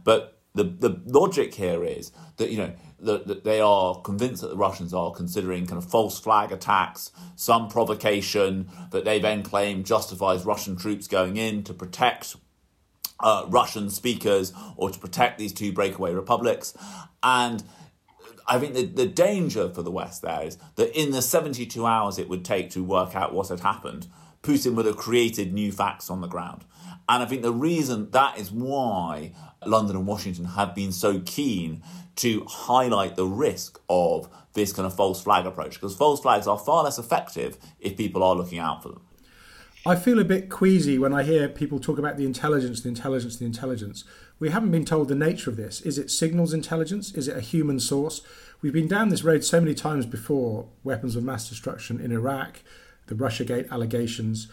but 0.05 0.39
the 0.55 0.65
the 0.65 1.01
logic 1.07 1.55
here 1.55 1.85
is 1.85 2.13
that 2.37 2.51
you 2.51 2.59
know 2.59 2.73
that, 2.99 3.27
that 3.27 3.45
they 3.45 3.61
are 3.61 4.01
convinced 4.01 4.43
that 4.43 4.49
the 4.49 4.57
Russians 4.57 4.93
are 4.93 5.11
considering 5.13 5.67
kind 5.67 5.79
of 5.79 5.89
false 5.89 6.19
flag 6.19 6.53
attacks, 6.53 7.13
some 7.37 7.69
provocation 7.69 8.69
that 8.91 9.05
they 9.05 9.19
then 9.19 9.43
claim 9.43 9.85
justifies 9.85 10.45
Russian 10.45 10.77
troops 10.77 11.07
going 11.07 11.37
in 11.37 11.63
to 11.65 11.73
protect 11.73 12.37
uh, 13.21 13.45
Russian 13.49 13.91
speakers 13.91 14.53
or 14.77 14.91
to 14.91 14.99
protect 14.99 15.39
these 15.39 15.53
two 15.53 15.73
breakaway 15.73 16.13
republics. 16.13 16.75
And 17.23 17.63
I 18.51 18.59
think 18.59 18.75
the, 18.75 18.85
the 18.85 19.07
danger 19.07 19.69
for 19.71 19.83
the 19.83 19.93
West 19.93 20.23
there 20.23 20.43
is 20.43 20.59
that 20.75 20.99
in 21.01 21.13
the 21.13 21.23
72 21.23 21.87
hours 21.87 22.19
it 22.19 22.29
would 22.29 22.45
take 22.45 22.71
to 22.71 22.83
work 22.83 23.15
out 23.15 23.33
what 23.33 23.49
had 23.49 23.61
happened, 23.61 24.09
Putin 24.43 24.75
would 24.75 24.87
have 24.87 24.97
created 24.97 25.53
new 25.53 25.71
facts 25.71 26.11
on 26.11 26.21
the 26.21 26.27
ground. 26.27 26.65
And 27.09 27.23
I 27.23 27.27
think 27.27 27.43
the 27.43 27.53
reason 27.53 28.11
that 28.11 28.39
is 28.39 28.51
why 28.51 29.33
London 29.65 29.95
and 29.97 30.07
Washington 30.07 30.47
have 30.47 30.75
been 30.75 30.91
so 30.91 31.21
keen 31.21 31.83
to 32.17 32.45
highlight 32.49 33.15
the 33.15 33.27
risk 33.27 33.81
of 33.89 34.29
this 34.55 34.73
kind 34.73 34.85
of 34.85 34.97
false 34.97 35.23
flag 35.23 35.47
approach 35.47 35.75
because 35.75 35.95
false 35.95 36.21
flags 36.21 36.49
are 36.49 36.59
far 36.59 36.83
less 36.83 36.99
effective 36.99 37.57
if 37.79 37.97
people 37.97 38.25
are 38.25 38.35
looking 38.35 38.59
out 38.59 38.83
for 38.83 38.89
them. 38.89 39.03
I 39.87 39.95
feel 39.97 40.19
a 40.19 40.25
bit 40.25 40.51
queasy 40.51 40.99
when 40.99 41.15
I 41.15 41.23
hear 41.23 41.49
people 41.49 41.79
talk 41.79 41.99
about 41.99 42.17
the 42.17 42.27
intelligence, 42.27 42.83
the 42.83 42.91
intelligence, 42.91 43.37
the 43.37 43.47
intelligence. 43.47 44.05
We 44.41 44.49
haven't 44.49 44.71
been 44.71 44.87
told 44.87 45.09
the 45.09 45.15
nature 45.15 45.51
of 45.51 45.57
this. 45.57 45.83
Is 45.83 45.99
it 45.99 46.11
signals 46.11 46.55
intelligence? 46.55 47.13
Is 47.15 47.29
it 47.29 47.37
a 47.37 47.43
human 47.43 47.79
source? 47.79 48.23
We've 48.63 48.73
been 48.73 48.89
down 48.89 49.11
this 49.11 49.23
road 49.23 49.45
so 49.45 49.61
many 49.61 49.75
times 49.75 50.07
before 50.07 50.67
weapons 50.83 51.15
of 51.15 51.23
mass 51.23 51.49
destruction 51.49 52.01
in 52.01 52.11
Iraq, 52.11 52.63
the 53.07 53.15
Russiagate 53.15 53.71
allegations. 53.71 54.49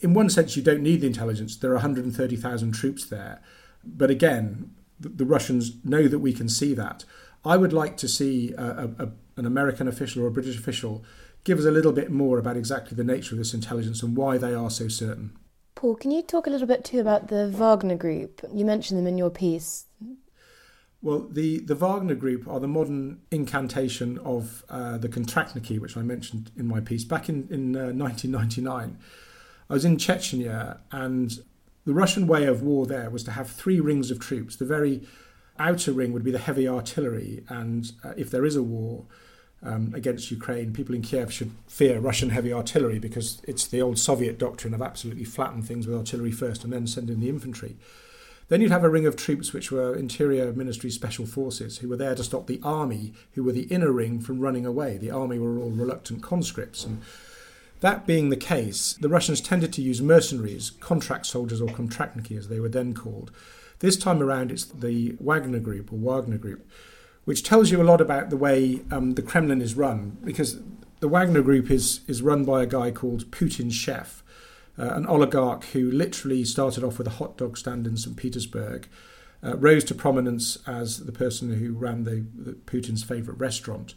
In 0.00 0.12
one 0.12 0.28
sense, 0.28 0.56
you 0.56 0.62
don't 0.62 0.82
need 0.82 1.00
the 1.00 1.06
intelligence. 1.06 1.56
There 1.56 1.70
are 1.70 1.74
130,000 1.74 2.72
troops 2.72 3.06
there. 3.06 3.40
But 3.82 4.10
again, 4.10 4.74
the, 5.00 5.08
the 5.08 5.24
Russians 5.24 5.72
know 5.84 6.06
that 6.06 6.18
we 6.18 6.34
can 6.34 6.48
see 6.48 6.74
that. 6.74 7.06
I 7.42 7.56
would 7.56 7.72
like 7.72 7.96
to 7.96 8.08
see 8.08 8.52
a, 8.52 8.90
a, 8.98 9.12
an 9.38 9.46
American 9.46 9.88
official 9.88 10.22
or 10.22 10.26
a 10.26 10.30
British 10.32 10.58
official 10.58 11.02
give 11.44 11.58
us 11.58 11.64
a 11.64 11.70
little 11.70 11.92
bit 11.92 12.10
more 12.10 12.38
about 12.38 12.58
exactly 12.58 12.94
the 12.94 13.04
nature 13.04 13.34
of 13.34 13.38
this 13.38 13.54
intelligence 13.54 14.02
and 14.02 14.14
why 14.14 14.36
they 14.36 14.52
are 14.52 14.68
so 14.68 14.88
certain. 14.88 15.34
Paul, 15.80 15.96
can 15.96 16.10
you 16.10 16.20
talk 16.20 16.46
a 16.46 16.50
little 16.50 16.66
bit 16.66 16.84
too 16.84 17.00
about 17.00 17.28
the 17.28 17.48
Wagner 17.48 17.96
Group? 17.96 18.42
You 18.52 18.66
mentioned 18.66 18.98
them 18.98 19.06
in 19.06 19.16
your 19.16 19.30
piece. 19.30 19.86
Well, 21.00 21.20
the, 21.20 21.60
the 21.60 21.74
Wagner 21.74 22.14
group 22.14 22.46
are 22.46 22.60
the 22.60 22.68
modern 22.68 23.22
incantation 23.30 24.18
of 24.18 24.62
uh, 24.68 24.98
the 24.98 25.08
Kontraktniki, 25.08 25.80
which 25.80 25.96
I 25.96 26.02
mentioned 26.02 26.50
in 26.54 26.66
my 26.66 26.80
piece 26.80 27.04
back 27.04 27.30
in, 27.30 27.48
in 27.50 27.74
uh, 27.74 27.92
1999. 27.92 28.98
I 29.70 29.72
was 29.72 29.86
in 29.86 29.96
Chechnya, 29.96 30.80
and 30.92 31.38
the 31.86 31.94
Russian 31.94 32.26
way 32.26 32.44
of 32.44 32.60
war 32.60 32.84
there 32.84 33.08
was 33.08 33.24
to 33.24 33.30
have 33.30 33.48
three 33.48 33.80
rings 33.80 34.10
of 34.10 34.20
troops. 34.20 34.56
The 34.56 34.66
very 34.66 35.08
outer 35.58 35.92
ring 35.92 36.12
would 36.12 36.24
be 36.24 36.30
the 36.30 36.38
heavy 36.38 36.68
artillery, 36.68 37.42
and 37.48 37.90
uh, 38.04 38.12
if 38.18 38.30
there 38.30 38.44
is 38.44 38.54
a 38.54 38.62
war, 38.62 39.06
um, 39.62 39.92
against 39.94 40.30
Ukraine, 40.30 40.72
people 40.72 40.94
in 40.94 41.02
Kiev 41.02 41.32
should 41.32 41.50
fear 41.66 41.98
Russian 41.98 42.30
heavy 42.30 42.52
artillery 42.52 42.98
because 42.98 43.42
it's 43.46 43.66
the 43.66 43.82
old 43.82 43.98
Soviet 43.98 44.38
doctrine 44.38 44.72
of 44.72 44.80
absolutely 44.80 45.24
flatten 45.24 45.62
things 45.62 45.86
with 45.86 45.96
artillery 45.96 46.32
first 46.32 46.64
and 46.64 46.72
then 46.72 46.86
send 46.86 47.10
in 47.10 47.20
the 47.20 47.28
infantry. 47.28 47.76
Then 48.48 48.60
you'd 48.60 48.72
have 48.72 48.84
a 48.84 48.90
ring 48.90 49.06
of 49.06 49.14
troops 49.14 49.52
which 49.52 49.70
were 49.70 49.94
Interior 49.94 50.52
Ministry 50.52 50.90
Special 50.90 51.24
Forces 51.24 51.78
who 51.78 51.88
were 51.88 51.96
there 51.96 52.16
to 52.16 52.24
stop 52.24 52.46
the 52.46 52.60
army, 52.64 53.12
who 53.34 53.44
were 53.44 53.52
the 53.52 53.64
inner 53.64 53.92
ring, 53.92 54.18
from 54.18 54.40
running 54.40 54.66
away. 54.66 54.96
The 54.96 55.12
army 55.12 55.38
were 55.38 55.58
all 55.58 55.70
reluctant 55.70 56.22
conscripts. 56.22 56.84
And 56.84 57.00
that 57.80 58.06
being 58.06 58.30
the 58.30 58.36
case, 58.36 58.94
the 58.94 59.08
Russians 59.08 59.40
tended 59.40 59.72
to 59.74 59.82
use 59.82 60.02
mercenaries, 60.02 60.70
contract 60.80 61.26
soldiers 61.26 61.60
or 61.60 61.68
kontraktniki 61.68 62.36
as 62.36 62.48
they 62.48 62.58
were 62.58 62.68
then 62.68 62.92
called. 62.92 63.30
This 63.78 63.96
time 63.96 64.20
around, 64.20 64.50
it's 64.50 64.64
the 64.64 65.16
Wagner 65.20 65.60
Group 65.60 65.92
or 65.92 65.96
Wagner 65.96 66.36
Group 66.36 66.68
which 67.24 67.42
tells 67.42 67.70
you 67.70 67.80
a 67.80 67.84
lot 67.84 68.00
about 68.00 68.30
the 68.30 68.36
way 68.36 68.80
um, 68.90 69.12
the 69.14 69.22
Kremlin 69.22 69.60
is 69.60 69.74
run, 69.74 70.18
because 70.24 70.60
the 71.00 71.08
Wagner 71.08 71.42
Group 71.42 71.70
is, 71.70 72.00
is 72.06 72.22
run 72.22 72.44
by 72.44 72.62
a 72.62 72.66
guy 72.66 72.90
called 72.90 73.30
Putin's 73.30 73.74
chef, 73.74 74.22
uh, 74.78 74.94
an 74.94 75.06
oligarch 75.06 75.64
who 75.66 75.90
literally 75.90 76.44
started 76.44 76.84
off 76.84 76.98
with 76.98 77.06
a 77.06 77.10
hot 77.10 77.36
dog 77.36 77.56
stand 77.56 77.86
in 77.86 77.96
St. 77.96 78.16
Petersburg, 78.16 78.88
uh, 79.42 79.56
rose 79.56 79.84
to 79.84 79.94
prominence 79.94 80.58
as 80.66 81.06
the 81.06 81.12
person 81.12 81.54
who 81.58 81.72
ran 81.72 82.04
the, 82.04 82.26
the 82.34 82.52
Putin's 82.52 83.02
favourite 83.02 83.40
restaurant. 83.40 83.94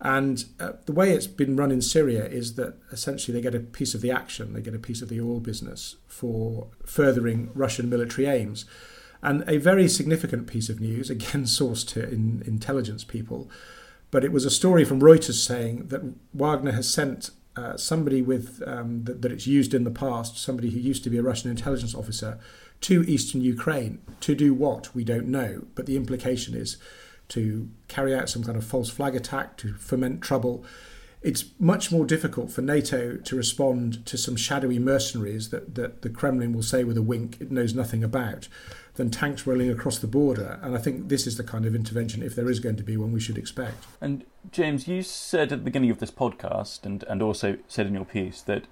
And 0.00 0.44
uh, 0.60 0.72
the 0.84 0.92
way 0.92 1.12
it's 1.12 1.26
been 1.26 1.56
run 1.56 1.72
in 1.72 1.80
Syria 1.80 2.26
is 2.26 2.54
that 2.54 2.74
essentially 2.92 3.34
they 3.34 3.42
get 3.42 3.54
a 3.54 3.60
piece 3.60 3.94
of 3.94 4.02
the 4.02 4.10
action, 4.10 4.52
they 4.52 4.60
get 4.60 4.74
a 4.74 4.78
piece 4.78 5.02
of 5.02 5.08
the 5.08 5.20
oil 5.20 5.40
business 5.40 5.96
for 6.06 6.68
furthering 6.84 7.50
Russian 7.54 7.88
military 7.88 8.26
aims. 8.26 8.66
And 9.26 9.42
a 9.48 9.58
very 9.58 9.88
significant 9.88 10.46
piece 10.46 10.68
of 10.68 10.80
news, 10.80 11.10
again 11.10 11.44
sourced 11.44 11.86
to 11.88 12.08
in, 12.08 12.44
intelligence 12.46 13.02
people, 13.02 13.50
but 14.12 14.24
it 14.24 14.30
was 14.30 14.44
a 14.44 14.50
story 14.50 14.84
from 14.84 15.00
Reuters 15.00 15.44
saying 15.44 15.88
that 15.88 16.14
Wagner 16.32 16.70
has 16.70 16.88
sent 16.88 17.30
uh, 17.56 17.76
somebody 17.76 18.22
with 18.22 18.62
um, 18.66 19.02
that, 19.04 19.22
that, 19.22 19.32
it's 19.32 19.46
used 19.46 19.74
in 19.74 19.82
the 19.82 19.90
past, 19.90 20.38
somebody 20.38 20.70
who 20.70 20.78
used 20.78 21.02
to 21.02 21.10
be 21.10 21.18
a 21.18 21.22
Russian 21.22 21.50
intelligence 21.50 21.94
officer, 21.94 22.38
to 22.82 23.02
eastern 23.08 23.40
Ukraine. 23.40 24.00
To 24.20 24.34
do 24.36 24.54
what? 24.54 24.94
We 24.94 25.02
don't 25.02 25.26
know, 25.26 25.64
but 25.74 25.86
the 25.86 25.96
implication 25.96 26.54
is 26.54 26.76
to 27.30 27.68
carry 27.88 28.14
out 28.14 28.28
some 28.28 28.44
kind 28.44 28.56
of 28.56 28.64
false 28.64 28.90
flag 28.90 29.16
attack 29.16 29.56
to 29.56 29.74
foment 29.74 30.22
trouble. 30.22 30.64
It's 31.22 31.46
much 31.58 31.90
more 31.90 32.04
difficult 32.04 32.52
for 32.52 32.62
NATO 32.62 33.16
to 33.16 33.36
respond 33.36 34.06
to 34.06 34.16
some 34.16 34.36
shadowy 34.36 34.78
mercenaries 34.78 35.48
that, 35.48 35.74
that 35.74 36.02
the 36.02 36.10
Kremlin 36.10 36.52
will 36.52 36.62
say 36.62 36.84
with 36.84 36.96
a 36.96 37.02
wink 37.02 37.40
it 37.40 37.50
knows 37.50 37.74
nothing 37.74 38.04
about 38.04 38.46
than 38.96 39.10
tanks 39.10 39.46
rolling 39.46 39.70
across 39.70 39.98
the 39.98 40.06
border. 40.06 40.58
And 40.62 40.74
I 40.74 40.78
think 40.78 41.08
this 41.08 41.26
is 41.26 41.36
the 41.36 41.44
kind 41.44 41.64
of 41.66 41.74
intervention, 41.74 42.22
if 42.22 42.34
there 42.34 42.50
is 42.50 42.60
going 42.60 42.76
to 42.76 42.82
be 42.82 42.96
one, 42.96 43.12
we 43.12 43.20
should 43.20 43.38
expect. 43.38 43.84
And 44.00 44.24
James, 44.50 44.88
you 44.88 45.02
said 45.02 45.52
at 45.52 45.58
the 45.60 45.64
beginning 45.64 45.90
of 45.90 45.98
this 45.98 46.10
podcast, 46.10 46.84
and, 46.84 47.04
and 47.04 47.22
also 47.22 47.58
said 47.68 47.86
in 47.86 47.94
your 47.94 48.04
piece, 48.04 48.42
that 48.42 48.64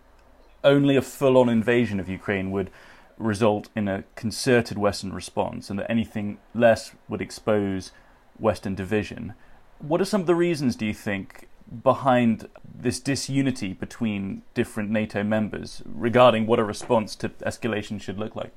only 0.63 0.97
a 0.97 1.03
full 1.03 1.37
on 1.37 1.49
invasion 1.49 2.01
of 2.01 2.09
Ukraine 2.09 2.51
would 2.51 2.71
result 3.19 3.69
in 3.77 3.87
a 3.87 4.05
concerted 4.17 4.79
Western 4.79 5.13
response, 5.13 5.71
and 5.71 5.79
that 5.79 5.91
anything 5.91 6.39
less 6.55 6.93
would 7.09 7.21
expose 7.21 7.93
Western 8.39 8.75
division. 8.75 9.35
What 9.79 10.01
are 10.01 10.07
some 10.07 10.23
of 10.23 10.27
the 10.27 10.35
reasons, 10.35 10.75
do 10.75 10.87
you 10.87 10.95
think, 10.95 11.49
behind 11.83 12.49
this 12.75 12.99
disunity 13.01 13.73
between 13.73 14.43
different 14.55 14.91
NATO 14.91 15.23
members 15.23 15.83
regarding 15.85 16.47
what 16.47 16.59
a 16.59 16.65
response 16.65 17.15
to 17.17 17.29
escalation 17.29 18.01
should 18.01 18.19
look 18.19 18.35
like? 18.35 18.53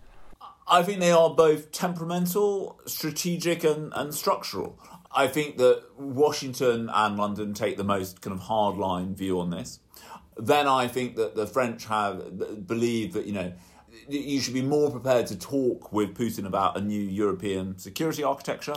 I 0.70 0.84
think 0.84 1.00
they 1.00 1.12
are 1.12 1.30
both 1.30 1.72
temperamental, 1.72 2.82
strategic, 2.86 3.64
and, 3.64 3.94
and 3.96 4.14
structural. 4.14 4.78
I 5.12 5.28
think 5.28 5.58
that 5.58 5.84
Washington 5.98 6.90
and 6.94 7.18
London 7.18 7.54
take 7.54 7.78
the 7.78 7.86
most 7.86 8.22
kind 8.22 8.36
of 8.36 8.44
hardline 8.44 9.16
view 9.16 9.40
on 9.40 9.50
this. 9.50 9.80
Then 10.36 10.68
I 10.68 10.88
think 10.88 11.16
that 11.16 11.36
the 11.36 11.48
French 11.48 11.86
have 11.86 12.68
believe 12.68 13.14
that 13.14 13.26
you 13.26 13.34
know 13.34 13.54
you 14.10 14.40
should 14.42 14.54
be 14.54 14.62
more 14.62 14.92
prepared 14.92 15.26
to 15.28 15.38
talk 15.38 15.92
with 15.92 16.16
Putin 16.16 16.46
about 16.46 16.78
a 16.78 16.82
new 16.82 17.02
European 17.02 17.80
security 17.80 18.24
architecture. 18.24 18.76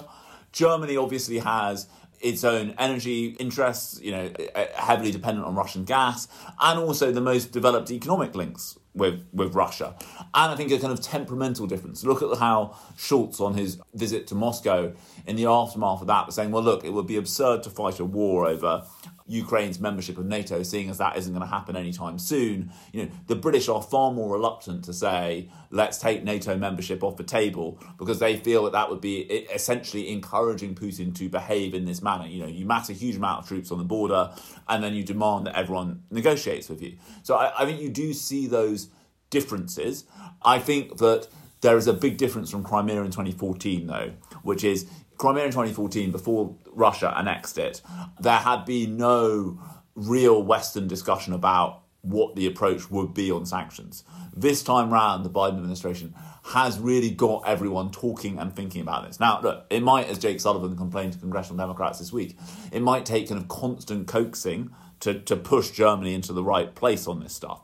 Germany 0.52 0.96
obviously 0.96 1.38
has 1.38 1.88
its 2.20 2.44
own 2.44 2.74
energy 2.78 3.36
interests, 3.38 4.00
you 4.00 4.12
know, 4.12 4.30
eh, 4.38 4.46
eh, 4.54 4.66
heavily 4.74 5.10
dependent 5.10 5.46
on 5.46 5.54
Russian 5.54 5.84
gas, 5.84 6.28
and 6.60 6.78
also 6.78 7.10
the 7.10 7.20
most 7.20 7.50
developed 7.52 7.90
economic 7.90 8.34
links 8.34 8.78
with 8.94 9.24
with 9.32 9.54
Russia. 9.54 9.94
And 10.34 10.52
I 10.52 10.56
think 10.56 10.70
a 10.72 10.78
kind 10.78 10.92
of 10.92 11.00
temperamental 11.00 11.66
difference. 11.66 12.04
Look 12.04 12.22
at 12.22 12.38
how 12.38 12.76
Scholz 12.96 13.40
on 13.40 13.54
his 13.54 13.78
visit 13.94 14.26
to 14.28 14.34
Moscow 14.34 14.92
in 15.26 15.36
the 15.36 15.46
aftermath 15.46 16.00
of 16.00 16.06
that 16.08 16.26
was 16.26 16.34
saying, 16.34 16.50
well, 16.50 16.62
look, 16.62 16.84
it 16.84 16.92
would 16.92 17.06
be 17.06 17.16
absurd 17.16 17.62
to 17.64 17.70
fight 17.70 18.00
a 18.00 18.04
war 18.04 18.46
over 18.46 18.84
Ukraine's 19.30 19.78
membership 19.78 20.18
of 20.18 20.26
NATO, 20.26 20.64
seeing 20.64 20.90
as 20.90 20.98
that 20.98 21.16
isn't 21.16 21.32
going 21.32 21.46
to 21.46 21.48
happen 21.48 21.76
anytime 21.76 22.18
soon. 22.18 22.72
You 22.92 23.04
know, 23.04 23.10
the 23.28 23.36
British 23.36 23.68
are 23.68 23.80
far 23.80 24.12
more 24.12 24.32
reluctant 24.32 24.84
to 24.86 24.92
say, 24.92 25.48
let's 25.70 25.98
take 25.98 26.24
NATO 26.24 26.56
membership 26.56 27.04
off 27.04 27.16
the 27.16 27.22
table 27.22 27.78
because 27.96 28.18
they 28.18 28.36
feel 28.36 28.64
that 28.64 28.72
that 28.72 28.90
would 28.90 29.00
be 29.00 29.20
essentially 29.20 30.10
encouraging 30.10 30.74
Putin 30.74 31.14
to 31.14 31.28
behave 31.28 31.74
in 31.74 31.84
this 31.84 32.02
manner. 32.02 32.26
You 32.26 32.42
know, 32.42 32.48
you 32.48 32.66
mass 32.66 32.90
a 32.90 32.92
huge 32.92 33.16
amount 33.16 33.42
of 33.42 33.48
troops 33.48 33.70
on 33.70 33.78
the 33.78 33.84
border 33.84 34.32
and 34.68 34.82
then 34.82 34.94
you 34.94 35.04
demand 35.04 35.46
that 35.46 35.56
everyone 35.56 36.02
negotiates 36.10 36.68
with 36.68 36.82
you. 36.82 36.96
So 37.22 37.36
I, 37.36 37.62
I 37.62 37.66
think 37.66 37.80
you 37.80 37.88
do 37.88 38.12
see 38.12 38.48
those 38.48 38.88
differences. 39.30 40.06
I 40.42 40.58
think 40.58 40.98
that 40.98 41.28
there 41.60 41.76
is 41.76 41.86
a 41.86 41.92
big 41.92 42.16
difference 42.16 42.50
from 42.50 42.64
Crimea 42.64 43.02
in 43.02 43.12
2014, 43.12 43.86
though, 43.86 44.12
which 44.42 44.64
is 44.64 44.90
Crimea 45.18 45.44
in 45.44 45.50
2014, 45.50 46.10
before 46.10 46.56
Russia 46.72 47.12
annexed 47.16 47.58
it, 47.58 47.82
there 48.20 48.38
had 48.38 48.64
been 48.64 48.96
no 48.96 49.60
real 49.94 50.42
Western 50.42 50.88
discussion 50.88 51.32
about 51.32 51.82
what 52.02 52.34
the 52.34 52.46
approach 52.46 52.90
would 52.90 53.12
be 53.12 53.30
on 53.30 53.44
sanctions. 53.44 54.04
This 54.34 54.62
time 54.62 54.90
round, 54.90 55.24
the 55.24 55.30
Biden 55.30 55.56
administration 55.56 56.14
has 56.44 56.78
really 56.78 57.10
got 57.10 57.42
everyone 57.46 57.90
talking 57.90 58.38
and 58.38 58.54
thinking 58.54 58.80
about 58.80 59.06
this. 59.06 59.20
Now, 59.20 59.40
look, 59.42 59.66
it 59.68 59.82
might, 59.82 60.08
as 60.08 60.18
Jake 60.18 60.40
Sullivan 60.40 60.76
complained 60.76 61.12
to 61.12 61.18
congressional 61.18 61.58
Democrats 61.58 61.98
this 61.98 62.12
week, 62.12 62.38
it 62.72 62.80
might 62.80 63.04
take 63.04 63.28
kind 63.28 63.40
of 63.40 63.48
constant 63.48 64.06
coaxing 64.06 64.70
to, 65.00 65.20
to 65.20 65.36
push 65.36 65.70
Germany 65.70 66.14
into 66.14 66.32
the 66.32 66.42
right 66.42 66.74
place 66.74 67.06
on 67.06 67.20
this 67.20 67.34
stuff. 67.34 67.60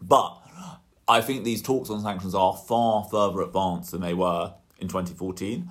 But 0.00 0.38
I 1.06 1.20
think 1.20 1.44
these 1.44 1.60
talks 1.60 1.90
on 1.90 2.00
sanctions 2.00 2.34
are 2.34 2.56
far 2.56 3.04
further 3.04 3.42
advanced 3.42 3.90
than 3.90 4.00
they 4.00 4.14
were 4.14 4.54
in 4.78 4.88
2014. 4.88 5.70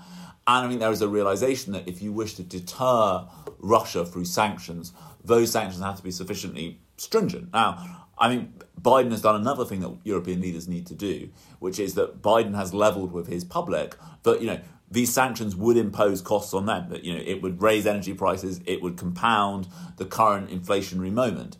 And 0.49 0.65
I 0.65 0.67
think 0.67 0.79
there 0.79 0.91
is 0.91 1.03
a 1.03 1.07
realization 1.07 1.73
that 1.73 1.87
if 1.87 2.01
you 2.01 2.11
wish 2.11 2.33
to 2.33 2.43
deter 2.43 3.27
Russia 3.59 4.03
through 4.03 4.25
sanctions, 4.25 4.93
those 5.23 5.51
sanctions 5.51 5.83
have 5.83 5.97
to 5.97 6.03
be 6.03 6.09
sufficiently 6.09 6.79
stringent. 6.97 7.53
Now, 7.53 8.07
I 8.17 8.29
think 8.29 8.63
Biden 8.81 9.11
has 9.11 9.21
done 9.21 9.35
another 9.35 9.63
thing 9.63 9.81
that 9.81 9.95
European 10.03 10.41
leaders 10.41 10.67
need 10.67 10.87
to 10.87 10.95
do, 10.95 11.29
which 11.59 11.79
is 11.79 11.93
that 11.93 12.23
Biden 12.23 12.55
has 12.55 12.73
leveled 12.73 13.11
with 13.11 13.27
his 13.27 13.43
public 13.43 13.95
that, 14.23 14.41
you 14.41 14.47
know, 14.47 14.59
these 14.89 15.13
sanctions 15.13 15.55
would 15.55 15.77
impose 15.77 16.19
costs 16.19 16.51
on 16.55 16.65
them, 16.65 16.89
that, 16.89 17.03
you 17.03 17.13
know, 17.13 17.21
it 17.23 17.43
would 17.43 17.61
raise 17.61 17.85
energy 17.85 18.15
prices, 18.15 18.59
it 18.65 18.81
would 18.81 18.97
compound 18.97 19.67
the 19.97 20.05
current 20.05 20.49
inflationary 20.49 21.11
moment. 21.11 21.57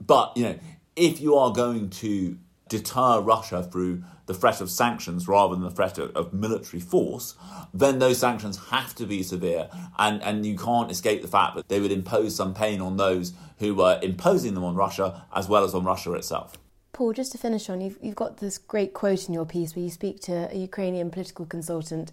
But, 0.00 0.34
you 0.38 0.44
know, 0.44 0.58
if 0.96 1.20
you 1.20 1.36
are 1.36 1.52
going 1.52 1.90
to 1.90 2.38
deter 2.72 3.20
Russia 3.20 3.62
through 3.62 4.02
the 4.24 4.32
threat 4.32 4.62
of 4.62 4.70
sanctions 4.70 5.28
rather 5.28 5.54
than 5.54 5.62
the 5.62 5.70
threat 5.70 5.98
of, 5.98 6.10
of, 6.16 6.32
military 6.32 6.80
force, 6.80 7.34
then 7.74 7.98
those 7.98 8.18
sanctions 8.18 8.56
have 8.70 8.94
to 8.94 9.04
be 9.04 9.22
severe. 9.22 9.68
And, 9.98 10.22
and 10.22 10.46
you 10.46 10.56
can't 10.56 10.90
escape 10.90 11.20
the 11.20 11.28
fact 11.28 11.54
that 11.56 11.68
they 11.68 11.80
would 11.80 11.92
impose 11.92 12.34
some 12.34 12.54
pain 12.54 12.80
on 12.80 12.96
those 12.96 13.34
who 13.58 13.74
were 13.74 14.00
imposing 14.02 14.54
them 14.54 14.64
on 14.64 14.74
Russia 14.74 15.26
as 15.34 15.48
well 15.48 15.64
as 15.64 15.74
on 15.74 15.84
Russia 15.84 16.12
itself. 16.14 16.56
Paul, 16.94 17.12
just 17.12 17.32
to 17.32 17.38
finish 17.38 17.68
on, 17.68 17.82
you've, 17.82 17.98
you've 18.00 18.16
got 18.16 18.38
this 18.38 18.56
great 18.56 18.94
quote 18.94 19.28
in 19.28 19.34
your 19.34 19.46
piece 19.46 19.76
where 19.76 19.84
you 19.84 19.90
speak 19.90 20.20
to 20.20 20.48
a 20.50 20.56
Ukrainian 20.56 21.10
political 21.10 21.44
consultant 21.44 22.10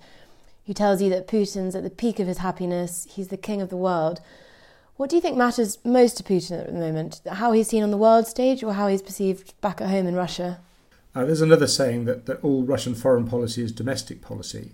who 0.65 0.73
tells 0.73 1.01
you 1.01 1.09
that 1.09 1.27
Putin's 1.27 1.75
at 1.75 1.83
the 1.83 1.89
peak 1.89 2.19
of 2.19 2.27
his 2.27 2.39
happiness, 2.39 3.07
he's 3.09 3.29
the 3.29 3.37
king 3.37 3.61
of 3.61 3.69
the 3.69 3.77
world. 3.77 4.19
What 4.99 5.09
do 5.09 5.15
you 5.15 5.21
think 5.21 5.37
matters 5.37 5.77
most 5.85 6.17
to 6.17 6.23
Putin 6.23 6.59
at 6.59 6.73
the 6.73 6.73
moment? 6.73 7.21
How 7.25 7.53
he's 7.53 7.69
seen 7.69 7.83
on 7.83 7.89
the 7.89 7.95
world 7.95 8.27
stage 8.27 8.63
or 8.63 8.73
how 8.73 8.89
he's 8.89 9.01
perceived 9.01 9.53
back 9.61 9.79
at 9.79 9.89
home 9.89 10.05
in 10.07 10.13
Russia? 10.13 10.59
Uh, 11.15 11.23
there's 11.23 11.39
another 11.39 11.67
saying 11.67 12.03
that, 12.03 12.25
that 12.25 12.43
all 12.43 12.65
Russian 12.65 12.93
foreign 12.95 13.25
policy 13.25 13.63
is 13.63 13.71
domestic 13.71 14.21
policy. 14.21 14.73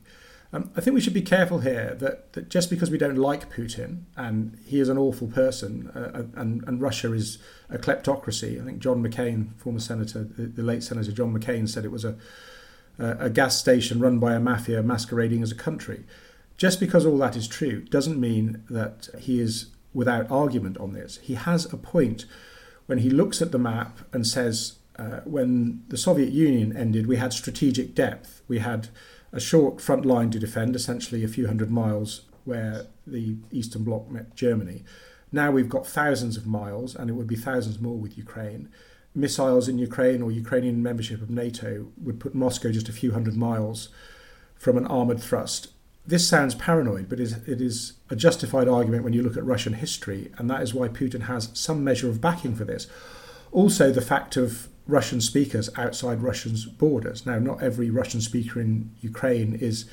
Um, 0.51 0.71
I 0.75 0.81
think 0.81 0.95
we 0.95 1.01
should 1.01 1.13
be 1.13 1.21
careful 1.21 1.59
here 1.59 1.95
that, 1.99 2.33
that 2.33 2.49
just 2.49 2.71
because 2.71 2.89
we 2.89 2.97
don't 2.97 3.17
like 3.17 3.53
Putin 3.53 4.05
and 4.17 4.57
he 4.65 4.79
is 4.79 4.89
an 4.89 4.97
awful 4.97 5.27
person 5.27 5.91
uh, 5.95 5.99
uh 5.99 6.41
and, 6.41 6.63
and 6.67 6.81
Russia 6.81 7.13
is 7.13 7.37
a 7.69 7.77
kleptocracy, 7.77 8.59
I 8.59 8.65
think 8.65 8.79
John 8.79 9.03
McCain, 9.03 9.55
former 9.57 9.79
senator, 9.79 10.23
the, 10.23 10.47
the 10.47 10.63
late 10.63 10.81
Senator 10.81 11.11
John 11.11 11.39
McCain, 11.39 11.69
said 11.69 11.85
it 11.85 11.91
was 11.91 12.03
a, 12.03 12.15
a, 12.97 13.25
a 13.25 13.29
gas 13.29 13.59
station 13.59 13.99
run 13.99 14.17
by 14.17 14.33
a 14.33 14.39
mafia 14.39 14.81
masquerading 14.81 15.43
as 15.43 15.51
a 15.51 15.55
country. 15.55 16.03
Just 16.57 16.79
because 16.79 17.05
all 17.05 17.19
that 17.19 17.35
is 17.35 17.47
true 17.47 17.81
doesn't 17.81 18.19
mean 18.19 18.63
that 18.71 19.09
he 19.19 19.39
is 19.39 19.67
without 19.95 20.29
argument 20.29 20.77
on 20.77 20.93
this. 20.93 21.17
He 21.23 21.33
has 21.33 21.71
a 21.73 21.77
point 21.77 22.25
when 22.85 22.99
he 22.99 23.09
looks 23.09 23.41
at 23.41 23.51
the 23.51 23.57
map 23.57 23.99
and 24.13 24.27
says 24.27 24.77
uh, 24.99 25.21
when 25.23 25.83
the 25.87 25.97
Soviet 25.97 26.31
Union 26.31 26.75
ended, 26.75 27.07
we 27.07 27.15
had 27.15 27.33
strategic 27.33 27.95
depth. 27.95 28.43
We 28.47 28.59
had 28.59 28.89
a 29.31 29.39
short 29.39 29.81
front 29.81 30.05
line 30.05 30.29
to 30.31 30.39
defend, 30.39 30.75
essentially 30.75 31.23
a 31.23 31.27
few 31.29 31.47
hundred 31.47 31.71
miles 31.71 32.21
where 32.43 32.87
the 33.07 33.37
Eastern 33.51 33.83
Bloc 33.83 34.09
met 34.11 34.35
Germany. 34.35 34.83
Now 35.31 35.49
we've 35.51 35.69
got 35.69 35.87
thousands 35.87 36.37
of 36.37 36.45
miles, 36.45 36.95
and 36.95 37.09
it 37.09 37.13
would 37.13 37.27
be 37.27 37.35
thousands 37.35 37.79
more 37.79 37.97
with 37.97 38.17
Ukraine. 38.17 38.69
Missiles 39.13 39.67
in 39.67 39.77
Ukraine 39.77 40.21
or 40.21 40.31
Ukrainian 40.31 40.83
membership 40.83 41.21
of 41.21 41.29
NATO 41.29 41.87
would 41.97 42.19
put 42.19 42.35
Moscow 42.35 42.71
just 42.71 42.89
a 42.89 42.93
few 42.93 43.13
hundred 43.13 43.35
miles 43.35 43.89
from 44.55 44.77
an 44.77 44.85
armoured 44.85 45.21
thrust. 45.21 45.69
This 46.07 46.27
sounds 46.27 46.53
paranoid, 46.53 47.09
but 47.09 47.19
it 47.19 47.61
is 47.61 47.93
a 48.09 48.15
justified 48.15 48.67
argument 48.67 49.03
when 49.03 49.13
you 49.13 49.23
look 49.23 49.37
at 49.37 49.45
Russian 49.45 49.73
history, 49.73 50.31
and 50.37 50.49
that 50.49 50.61
is 50.61 50.73
why 50.73 50.87
Putin 50.87 51.23
has 51.23 51.49
some 51.53 51.83
measure 51.83 52.09
of 52.09 52.21
backing 52.21 52.55
for 52.55 52.63
this. 52.63 52.87
Also, 53.51 53.91
the 53.91 54.01
fact 54.01 54.37
of 54.37 54.67
Russian 54.87 55.19
speakers 55.19 55.69
outside 55.77 56.21
Russia's 56.21 56.65
borders. 56.65 57.25
Now, 57.25 57.39
not 57.39 57.63
every 57.63 57.89
Russian 57.89 58.21
speaker 58.21 58.61
in 58.61 58.91
Ukraine 59.01 59.55
is 59.55 59.85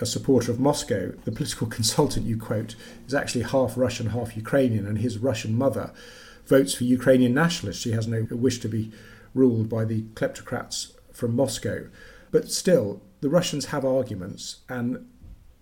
a 0.00 0.06
supporter 0.06 0.52
of 0.52 0.60
Moscow. 0.60 1.12
The 1.24 1.32
political 1.32 1.66
consultant 1.78 2.26
you 2.26 2.38
quote 2.38 2.76
is 3.06 3.14
actually 3.14 3.42
half 3.42 3.76
Russian, 3.76 4.10
half 4.10 4.36
Ukrainian, 4.36 4.86
and 4.86 4.98
his 4.98 5.18
Russian 5.18 5.56
mother 5.56 5.92
votes 6.46 6.74
for 6.74 6.84
Ukrainian 6.84 7.34
nationalists. 7.34 7.82
She 7.82 7.92
has 7.92 8.06
no 8.06 8.26
wish 8.30 8.60
to 8.60 8.68
be 8.68 8.92
ruled 9.34 9.68
by 9.68 9.84
the 9.84 10.02
kleptocrats 10.14 10.92
from 11.12 11.34
Moscow. 11.34 11.88
But 12.30 12.50
still, 12.50 13.02
the 13.20 13.28
Russians 13.28 13.66
have 13.66 13.84
arguments, 13.84 14.58
and 14.68 15.04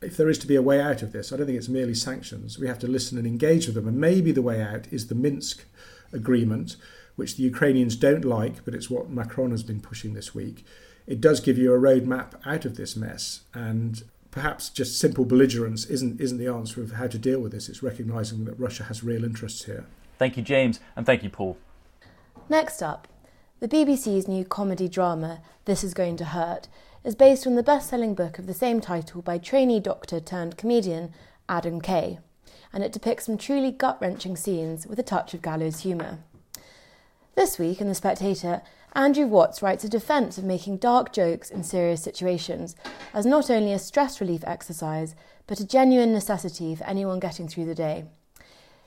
if 0.03 0.17
there 0.17 0.29
is 0.29 0.39
to 0.39 0.47
be 0.47 0.57
a 0.57 0.63
way 0.63 0.81
out 0.81 1.03
of 1.03 1.13
this, 1.13 1.33
I 1.33 1.37
don't 1.37 1.47
think 1.47 1.59
it's 1.59 1.69
merely 1.69 1.95
sanctions. 1.95 2.59
We 2.59 2.67
have 2.69 2.79
to 2.81 2.87
listen 2.89 3.19
and 3.19 3.27
engage 3.27 3.67
with 3.67 3.75
them, 3.75 3.89
and 3.89 3.99
maybe 3.99 4.33
the 4.33 4.43
way 4.43 4.63
out 4.63 4.87
is 4.93 5.07
the 5.07 5.15
Minsk 5.15 5.65
agreement, 6.13 6.77
which 7.17 7.37
the 7.37 7.43
Ukrainians 7.43 7.97
don't 7.97 8.25
like, 8.25 8.65
but 8.65 8.75
it's 8.75 8.91
what 8.91 9.11
Macron 9.11 9.51
has 9.51 9.63
been 9.63 9.81
pushing 9.81 10.15
this 10.15 10.35
week. 10.35 10.65
It 11.07 11.21
does 11.21 11.41
give 11.41 11.57
you 11.57 11.73
a 11.73 11.79
roadmap 11.79 12.35
out 12.45 12.65
of 12.65 12.77
this 12.77 12.97
mess, 12.97 13.43
and 13.55 14.03
perhaps 14.31 14.69
just 14.69 14.99
simple 14.99 15.25
belligerence 15.25 15.87
isn't 15.87 16.21
isn't 16.21 16.39
the 16.39 16.49
answer 16.49 16.83
of 16.83 16.93
how 16.93 17.07
to 17.07 17.19
deal 17.19 17.41
with 17.41 17.53
this. 17.53 17.69
It's 17.69 17.83
recognizing 17.83 18.45
that 18.45 18.61
Russia 18.61 18.85
has 18.85 19.03
real 19.03 19.25
interests 19.25 19.65
here. 19.65 19.87
Thank 20.19 20.37
you, 20.37 20.43
James, 20.43 20.81
and 20.95 21.07
thank 21.07 21.23
you, 21.23 21.31
Paul. 21.31 21.57
Next 22.49 22.83
up, 22.83 23.09
the 23.61 23.69
BBC's 23.69 24.29
new 24.29 24.45
comedy 24.45 24.89
drama 24.89 25.41
This 25.65 25.83
Is 25.83 25.95
Going 25.95 26.17
to 26.19 26.27
Hurt 26.27 26.69
is 27.07 27.15
based 27.15 27.47
on 27.47 27.55
the 27.55 27.63
best-selling 27.63 28.17
book 28.17 28.37
of 28.37 28.49
the 28.49 28.53
same 28.53 28.81
title 28.81 29.23
by 29.23 29.39
trainee 29.39 29.79
doctor 29.79 30.19
turned 30.19 30.59
comedian 30.59 31.13
Adam 31.49 31.81
Kay, 31.81 32.19
and 32.73 32.83
it 32.83 32.91
depicts 32.91 33.27
some 33.27 33.39
truly 33.39 33.71
gut-wrenching 33.71 34.37
scenes 34.37 34.89
with 34.89 34.99
a 34.99 35.05
touch 35.05 35.33
of 35.33 35.41
gallows 35.41 35.81
humour. 35.81 36.19
This 37.37 37.61
week 37.61 37.81
in 37.81 37.87
The 37.87 37.95
Spectator, 37.95 38.61
Andrew 38.93 39.27
Watts 39.27 39.63
writes 39.63 39.85
a 39.85 39.89
defence 39.89 40.37
of 40.37 40.43
making 40.43 40.79
dark 40.79 41.13
jokes 41.13 41.49
in 41.49 41.63
serious 41.63 42.03
situations 42.03 42.75
as 43.15 43.25
not 43.25 43.51
only 43.51 43.73
a 43.73 43.79
stress 43.79 44.21
relief 44.21 44.43
exercise, 44.45 45.15
but 45.47 45.61
a 45.61 45.67
genuine 45.67 46.13
necessity 46.13 46.75
for 46.75 46.83
anyone 46.85 47.21
getting 47.21 47.47
through 47.47 47.67
the 47.67 47.75
day. 47.75 48.07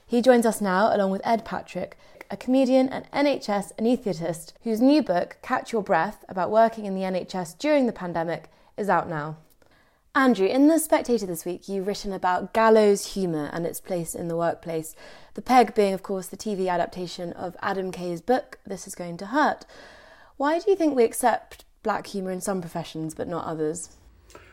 He 0.06 0.20
joins 0.20 0.44
us 0.44 0.60
now, 0.60 0.94
along 0.94 1.10
with 1.10 1.22
Ed 1.24 1.46
Patrick, 1.46 1.96
a 2.30 2.36
comedian 2.36 2.88
and 2.88 3.10
NHS 3.10 3.74
anaesthetist 3.76 4.52
whose 4.62 4.80
new 4.80 5.02
book, 5.02 5.38
Catch 5.42 5.72
Your 5.72 5.82
Breath, 5.82 6.24
about 6.28 6.50
working 6.50 6.86
in 6.86 6.94
the 6.94 7.02
NHS 7.02 7.58
during 7.58 7.86
the 7.86 7.92
pandemic, 7.92 8.50
is 8.76 8.88
out 8.88 9.08
now. 9.08 9.36
Andrew, 10.14 10.46
in 10.46 10.68
The 10.68 10.78
Spectator 10.78 11.26
this 11.26 11.44
week, 11.44 11.68
you've 11.68 11.86
written 11.86 12.12
about 12.12 12.52
gallows 12.52 13.14
humour 13.14 13.50
and 13.52 13.66
its 13.66 13.80
place 13.80 14.14
in 14.14 14.28
the 14.28 14.36
workplace. 14.36 14.94
The 15.34 15.42
peg 15.42 15.74
being, 15.74 15.92
of 15.92 16.02
course, 16.02 16.26
the 16.26 16.36
TV 16.36 16.68
adaptation 16.68 17.32
of 17.32 17.56
Adam 17.62 17.90
Kay's 17.90 18.20
book, 18.20 18.58
This 18.64 18.86
Is 18.86 18.94
Going 18.94 19.16
to 19.18 19.26
Hurt. 19.26 19.66
Why 20.36 20.58
do 20.58 20.70
you 20.70 20.76
think 20.76 20.96
we 20.96 21.04
accept 21.04 21.64
black 21.82 22.08
humour 22.08 22.30
in 22.30 22.40
some 22.40 22.60
professions 22.60 23.14
but 23.14 23.28
not 23.28 23.46
others? 23.46 23.96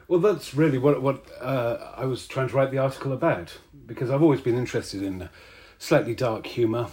Well, 0.08 0.20
that's 0.20 0.54
really 0.54 0.78
what 0.78 1.02
what 1.02 1.26
uh, 1.42 1.94
I 1.98 2.06
was 2.06 2.28
trying 2.28 2.48
to 2.50 2.56
write 2.56 2.72
the 2.72 2.78
article 2.78 3.12
about 3.12 3.58
because 3.86 4.10
I've 4.10 4.24
always 4.24 4.42
been 4.42 4.58
interested 4.58 5.04
in 5.04 5.28
slightly 5.80 6.16
dark 6.16 6.46
humour 6.48 6.88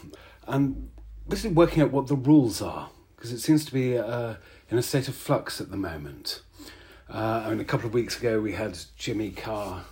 and 0.46 0.90
basically 1.28 1.54
working 1.54 1.83
out 1.83 1.90
what 1.90 2.07
the 2.07 2.16
rules 2.16 2.61
are 2.61 2.90
because 3.16 3.33
it 3.33 3.40
seems 3.40 3.64
to 3.64 3.72
be 3.72 3.96
uh, 3.96 4.35
in 4.70 4.76
a 4.76 4.83
state 4.83 5.09
of 5.09 5.14
flux 5.14 5.61
at 5.61 5.70
the 5.70 5.76
moment. 5.76 6.42
Uh, 7.09 7.44
I 7.46 7.50
mean, 7.50 7.61
a 7.61 7.64
couple 7.64 7.87
of 7.87 7.94
weeks 7.94 8.18
ago 8.18 8.40
we 8.40 8.52
had 8.52 8.78
Jimmy 8.96 9.30
Carr. 9.30 9.85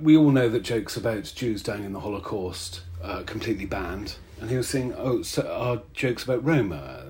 We 0.00 0.16
all 0.16 0.30
know 0.30 0.48
that 0.48 0.60
jokes 0.60 0.96
about 0.96 1.32
Jews 1.34 1.62
dying 1.62 1.84
in 1.84 1.92
the 1.92 2.00
Holocaust 2.00 2.82
are 3.02 3.22
completely 3.22 3.66
banned, 3.66 4.16
and 4.40 4.50
he 4.50 4.56
was 4.56 4.68
saying, 4.68 4.94
"Oh, 4.96 5.22
so 5.22 5.50
are 5.50 5.82
jokes 5.92 6.24
about 6.24 6.44
Roma?" 6.44 7.04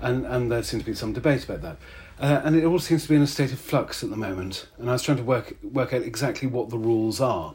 And 0.00 0.26
and 0.26 0.50
there 0.50 0.62
seems 0.62 0.82
to 0.84 0.90
be 0.90 0.94
some 0.94 1.12
debate 1.12 1.44
about 1.44 1.62
that. 1.62 1.76
Uh, 2.20 2.42
and 2.44 2.54
it 2.54 2.64
all 2.64 2.78
seems 2.78 3.04
to 3.04 3.08
be 3.08 3.16
in 3.16 3.22
a 3.22 3.26
state 3.26 3.52
of 3.52 3.58
flux 3.58 4.04
at 4.04 4.10
the 4.10 4.16
moment. 4.16 4.66
And 4.78 4.90
I 4.90 4.92
was 4.92 5.02
trying 5.02 5.18
to 5.18 5.24
work 5.24 5.56
work 5.62 5.92
out 5.92 6.02
exactly 6.02 6.48
what 6.48 6.68
the 6.68 6.78
rules 6.78 7.20
are, 7.20 7.54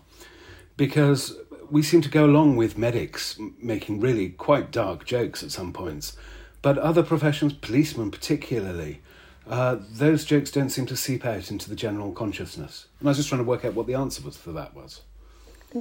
because 0.77 1.37
we 1.71 1.81
seem 1.81 2.01
to 2.01 2.09
go 2.09 2.25
along 2.25 2.55
with 2.55 2.77
medics 2.77 3.39
making 3.61 3.99
really 3.99 4.29
quite 4.29 4.71
dark 4.71 5.05
jokes 5.05 5.43
at 5.43 5.51
some 5.51 5.73
points, 5.73 6.17
but 6.61 6.77
other 6.77 7.03
professions, 7.03 7.53
policemen 7.53 8.11
particularly, 8.11 9.01
uh, 9.47 9.77
those 9.91 10.25
jokes 10.25 10.51
don't 10.51 10.69
seem 10.69 10.85
to 10.87 10.97
seep 10.97 11.25
out 11.25 11.51
into 11.51 11.69
the 11.69 11.75
general 11.75 12.11
consciousness. 12.11 12.87
And 12.99 13.07
I 13.07 13.11
was 13.11 13.17
just 13.17 13.29
trying 13.29 13.41
to 13.41 13.47
work 13.47 13.63
out 13.63 13.73
what 13.73 13.87
the 13.87 13.93
answer 13.93 14.23
was 14.23 14.37
for 14.37 14.51
that 14.53 14.75
was. 14.75 15.01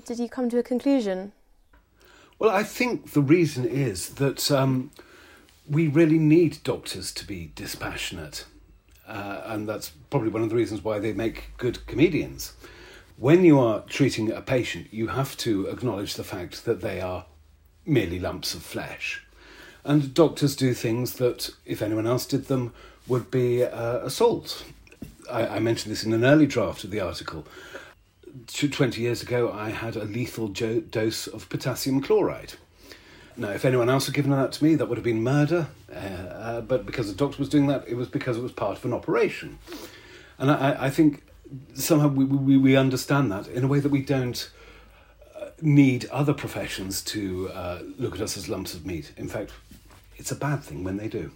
Did 0.04 0.18
you 0.18 0.28
come 0.28 0.50
to 0.50 0.58
a 0.58 0.62
conclusion? 0.62 1.32
Well, 2.38 2.50
I 2.50 2.62
think 2.64 3.12
the 3.12 3.22
reason 3.22 3.64
is 3.64 4.10
that 4.14 4.50
um, 4.50 4.90
we 5.68 5.86
really 5.86 6.18
need 6.18 6.58
doctors 6.64 7.12
to 7.12 7.26
be 7.26 7.52
dispassionate. 7.54 8.44
Uh, 9.06 9.42
and 9.46 9.68
that's 9.68 9.90
probably 10.10 10.30
one 10.30 10.42
of 10.42 10.50
the 10.50 10.56
reasons 10.56 10.82
why 10.82 10.98
they 10.98 11.12
make 11.12 11.52
good 11.56 11.86
comedians. 11.86 12.54
When 13.16 13.44
you 13.44 13.60
are 13.60 13.82
treating 13.82 14.32
a 14.32 14.40
patient, 14.40 14.88
you 14.92 15.08
have 15.08 15.36
to 15.38 15.66
acknowledge 15.66 16.14
the 16.14 16.24
fact 16.24 16.64
that 16.64 16.80
they 16.80 17.00
are 17.00 17.26
merely 17.86 18.18
lumps 18.18 18.54
of 18.54 18.62
flesh. 18.62 19.22
And 19.84 20.12
doctors 20.12 20.56
do 20.56 20.74
things 20.74 21.14
that, 21.14 21.50
if 21.64 21.80
anyone 21.80 22.08
else 22.08 22.26
did 22.26 22.46
them, 22.46 22.72
would 23.06 23.30
be 23.30 23.62
uh, 23.62 23.98
assault. 23.98 24.64
I, 25.30 25.46
I, 25.46 25.58
mentioned 25.60 25.92
this 25.92 26.02
in 26.02 26.12
an 26.12 26.24
early 26.24 26.46
draft 26.46 26.82
of 26.84 26.90
the 26.90 27.00
article. 27.00 27.46
20 28.48 29.00
years 29.00 29.22
ago, 29.22 29.52
I 29.52 29.70
had 29.70 29.94
a 29.94 30.04
lethal 30.04 30.48
jo- 30.48 30.80
dose 30.80 31.28
of 31.28 31.48
potassium 31.48 32.00
chloride. 32.00 32.54
Now, 33.36 33.50
if 33.50 33.64
anyone 33.64 33.90
else 33.90 34.06
had 34.06 34.14
given 34.14 34.32
that 34.32 34.52
to 34.52 34.64
me, 34.64 34.74
that 34.74 34.86
would 34.86 34.98
have 34.98 35.04
been 35.04 35.22
murder. 35.22 35.68
Uh, 35.92 35.98
uh, 35.98 36.60
but 36.62 36.84
because 36.84 37.08
the 37.08 37.14
doctor 37.14 37.38
was 37.38 37.48
doing 37.48 37.68
that, 37.68 37.86
it 37.86 37.94
was 37.94 38.08
because 38.08 38.38
it 38.38 38.42
was 38.42 38.52
part 38.52 38.78
of 38.78 38.84
an 38.84 38.92
operation. 38.92 39.58
And 40.38 40.50
I, 40.50 40.86
I 40.86 40.90
think 40.90 41.22
somehow 41.74 42.08
we, 42.08 42.24
we, 42.24 42.56
we 42.56 42.76
understand 42.76 43.30
that 43.32 43.46
in 43.48 43.64
a 43.64 43.66
way 43.66 43.80
that 43.80 43.90
we 43.90 44.02
don't 44.02 44.50
uh, 45.34 45.46
need 45.60 46.06
other 46.10 46.32
professions 46.32 47.02
to 47.02 47.50
uh, 47.50 47.80
look 47.98 48.14
at 48.14 48.20
us 48.20 48.36
as 48.36 48.48
lumps 48.48 48.74
of 48.74 48.86
meat. 48.86 49.12
In 49.16 49.28
fact, 49.28 49.52
it's 50.16 50.32
a 50.32 50.36
bad 50.36 50.62
thing 50.62 50.84
when 50.84 50.96
they 50.96 51.08
do. 51.08 51.32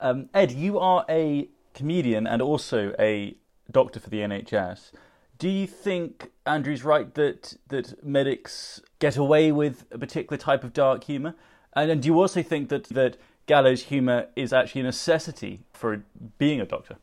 Um, 0.00 0.30
Ed, 0.32 0.52
you 0.52 0.78
are 0.78 1.04
a 1.08 1.48
comedian 1.74 2.26
and 2.26 2.40
also 2.40 2.94
a 2.98 3.36
doctor 3.70 4.00
for 4.00 4.10
the 4.10 4.18
NHS. 4.18 4.92
Do 5.38 5.48
you 5.48 5.66
think 5.66 6.30
Andrew's 6.44 6.84
right 6.84 7.12
that 7.14 7.54
that 7.68 8.04
medics 8.04 8.80
get 8.98 9.16
away 9.16 9.52
with 9.52 9.86
a 9.90 9.98
particular 9.98 10.36
type 10.36 10.64
of 10.64 10.72
dark 10.72 11.04
humour? 11.04 11.34
And, 11.74 11.90
and 11.90 12.02
do 12.02 12.06
you 12.06 12.20
also 12.20 12.42
think 12.42 12.68
that 12.68 12.84
that 12.84 13.16
gallows 13.46 13.84
humour 13.84 14.26
is 14.36 14.52
actually 14.52 14.82
a 14.82 14.84
necessity 14.84 15.60
for 15.72 16.04
being 16.38 16.60
a 16.60 16.66
doctor? 16.66 16.96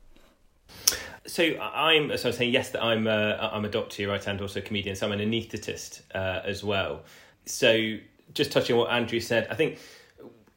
So 1.27 1.43
I'm 1.59 2.15
so 2.17 2.29
I'm 2.29 2.35
saying 2.35 2.51
yes 2.51 2.69
that 2.71 2.83
I'm 2.83 3.07
a, 3.07 3.49
I'm 3.53 3.65
a 3.65 3.69
doctor 3.69 4.07
right 4.07 4.25
and 4.25 4.41
also 4.41 4.59
a 4.59 4.63
comedian 4.63 4.95
so 4.95 5.05
I'm 5.05 5.11
an 5.11 5.19
anaesthetist 5.19 6.01
uh, 6.15 6.41
as 6.43 6.63
well. 6.63 7.03
So 7.45 7.97
just 8.33 8.51
touching 8.51 8.75
on 8.75 8.81
what 8.81 8.91
Andrew 8.91 9.19
said 9.19 9.47
I 9.49 9.55
think 9.55 9.79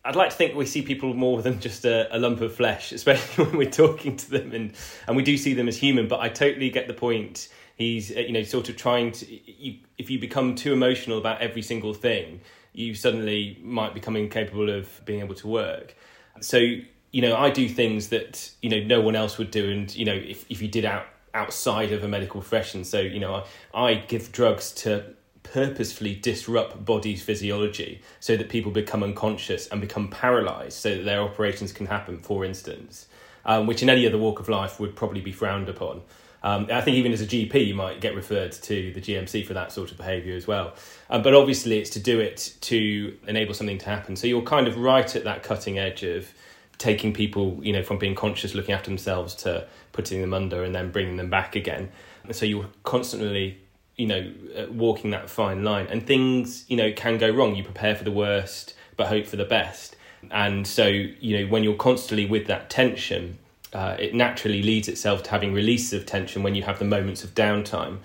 I'd 0.04 0.16
like 0.16 0.30
to 0.30 0.36
think 0.36 0.54
we 0.54 0.64
see 0.64 0.82
people 0.82 1.12
more 1.12 1.42
than 1.42 1.60
just 1.60 1.84
a, 1.84 2.14
a, 2.16 2.18
lump 2.18 2.40
of 2.40 2.54
flesh 2.54 2.92
especially 3.00 3.44
when 3.44 3.56
we're 3.56 3.70
talking 3.70 4.16
to 4.16 4.30
them 4.30 4.52
and 4.52 4.72
and 5.06 5.16
we 5.16 5.22
do 5.22 5.36
see 5.36 5.54
them 5.54 5.68
as 5.68 5.76
human 5.76 6.08
but 6.08 6.20
I 6.20 6.28
totally 6.28 6.70
get 6.70 6.86
the 6.86 6.94
point. 6.94 7.48
He's 7.76 8.14
uh, 8.14 8.20
you 8.20 8.32
know 8.32 8.42
sort 8.42 8.68
of 8.68 8.76
trying 8.76 9.12
to 9.12 9.26
you, 9.50 9.78
if 9.98 10.10
you 10.10 10.18
become 10.18 10.54
too 10.54 10.72
emotional 10.72 11.18
about 11.18 11.40
every 11.40 11.62
single 11.62 11.94
thing 11.94 12.40
you 12.72 12.94
suddenly 12.94 13.58
might 13.62 13.94
become 13.94 14.16
incapable 14.16 14.70
of 14.70 15.04
being 15.04 15.20
able 15.20 15.34
to 15.34 15.48
work. 15.48 15.96
So 16.40 16.76
you 17.12 17.22
know, 17.22 17.36
I 17.36 17.50
do 17.50 17.68
things 17.68 18.08
that 18.08 18.50
you 18.62 18.70
know 18.70 18.80
no 18.80 19.00
one 19.00 19.16
else 19.16 19.38
would 19.38 19.50
do, 19.50 19.70
and 19.70 19.94
you 19.94 20.04
know, 20.04 20.14
if 20.14 20.44
if 20.50 20.62
you 20.62 20.68
did 20.68 20.84
out 20.84 21.06
outside 21.34 21.92
of 21.92 22.04
a 22.04 22.08
medical 22.08 22.40
profession, 22.40 22.84
so 22.84 23.00
you 23.00 23.20
know, 23.20 23.44
I, 23.74 23.82
I 23.82 23.94
give 23.94 24.32
drugs 24.32 24.72
to 24.72 25.14
purposefully 25.42 26.14
disrupt 26.14 26.84
body's 26.84 27.22
physiology 27.22 28.02
so 28.20 28.36
that 28.36 28.48
people 28.48 28.70
become 28.70 29.02
unconscious 29.02 29.66
and 29.68 29.80
become 29.80 30.08
paralyzed, 30.08 30.74
so 30.74 30.96
that 30.96 31.04
their 31.04 31.20
operations 31.20 31.72
can 31.72 31.86
happen. 31.86 32.18
For 32.20 32.44
instance, 32.44 33.08
um, 33.44 33.66
which 33.66 33.82
in 33.82 33.90
any 33.90 34.06
other 34.06 34.18
walk 34.18 34.38
of 34.38 34.48
life 34.48 34.78
would 34.78 34.94
probably 34.94 35.20
be 35.20 35.32
frowned 35.32 35.68
upon. 35.68 36.02
Um, 36.42 36.68
I 36.72 36.80
think 36.80 36.96
even 36.96 37.12
as 37.12 37.20
a 37.20 37.26
GP, 37.26 37.66
you 37.66 37.74
might 37.74 38.00
get 38.00 38.14
referred 38.14 38.52
to 38.52 38.92
the 38.92 39.00
GMC 39.00 39.44
for 39.44 39.52
that 39.54 39.72
sort 39.72 39.90
of 39.90 39.98
behaviour 39.98 40.34
as 40.34 40.46
well. 40.46 40.74
Um, 41.10 41.22
but 41.22 41.34
obviously, 41.34 41.78
it's 41.78 41.90
to 41.90 42.00
do 42.00 42.18
it 42.20 42.54
to 42.62 43.18
enable 43.26 43.52
something 43.52 43.76
to 43.78 43.86
happen. 43.86 44.16
So 44.16 44.26
you're 44.26 44.42
kind 44.42 44.66
of 44.66 44.78
right 44.78 45.14
at 45.14 45.24
that 45.24 45.42
cutting 45.42 45.78
edge 45.78 46.02
of 46.02 46.32
taking 46.80 47.12
people, 47.12 47.60
you 47.62 47.74
know, 47.74 47.82
from 47.82 47.98
being 47.98 48.14
conscious, 48.14 48.54
looking 48.54 48.74
after 48.74 48.88
themselves 48.90 49.34
to 49.34 49.66
putting 49.92 50.22
them 50.22 50.32
under 50.32 50.64
and 50.64 50.74
then 50.74 50.90
bringing 50.90 51.18
them 51.18 51.28
back 51.28 51.54
again. 51.54 51.90
And 52.24 52.34
so 52.34 52.46
you're 52.46 52.70
constantly, 52.84 53.58
you 53.96 54.06
know, 54.06 54.32
uh, 54.56 54.72
walking 54.72 55.10
that 55.10 55.28
fine 55.28 55.62
line. 55.62 55.86
And 55.88 56.06
things, 56.06 56.64
you 56.68 56.76
know, 56.78 56.90
can 56.90 57.18
go 57.18 57.28
wrong. 57.30 57.54
You 57.54 57.62
prepare 57.62 57.94
for 57.94 58.04
the 58.04 58.10
worst, 58.10 58.74
but 58.96 59.08
hope 59.08 59.26
for 59.26 59.36
the 59.36 59.44
best. 59.44 59.94
And 60.30 60.66
so, 60.66 60.86
you 60.86 61.38
know, 61.38 61.50
when 61.50 61.64
you're 61.64 61.74
constantly 61.74 62.24
with 62.24 62.46
that 62.46 62.70
tension, 62.70 63.38
uh, 63.74 63.96
it 63.98 64.14
naturally 64.14 64.62
leads 64.62 64.88
itself 64.88 65.22
to 65.24 65.30
having 65.30 65.52
releases 65.52 65.92
of 65.92 66.06
tension 66.06 66.42
when 66.42 66.54
you 66.54 66.62
have 66.62 66.78
the 66.78 66.86
moments 66.86 67.22
of 67.22 67.34
downtime 67.34 67.98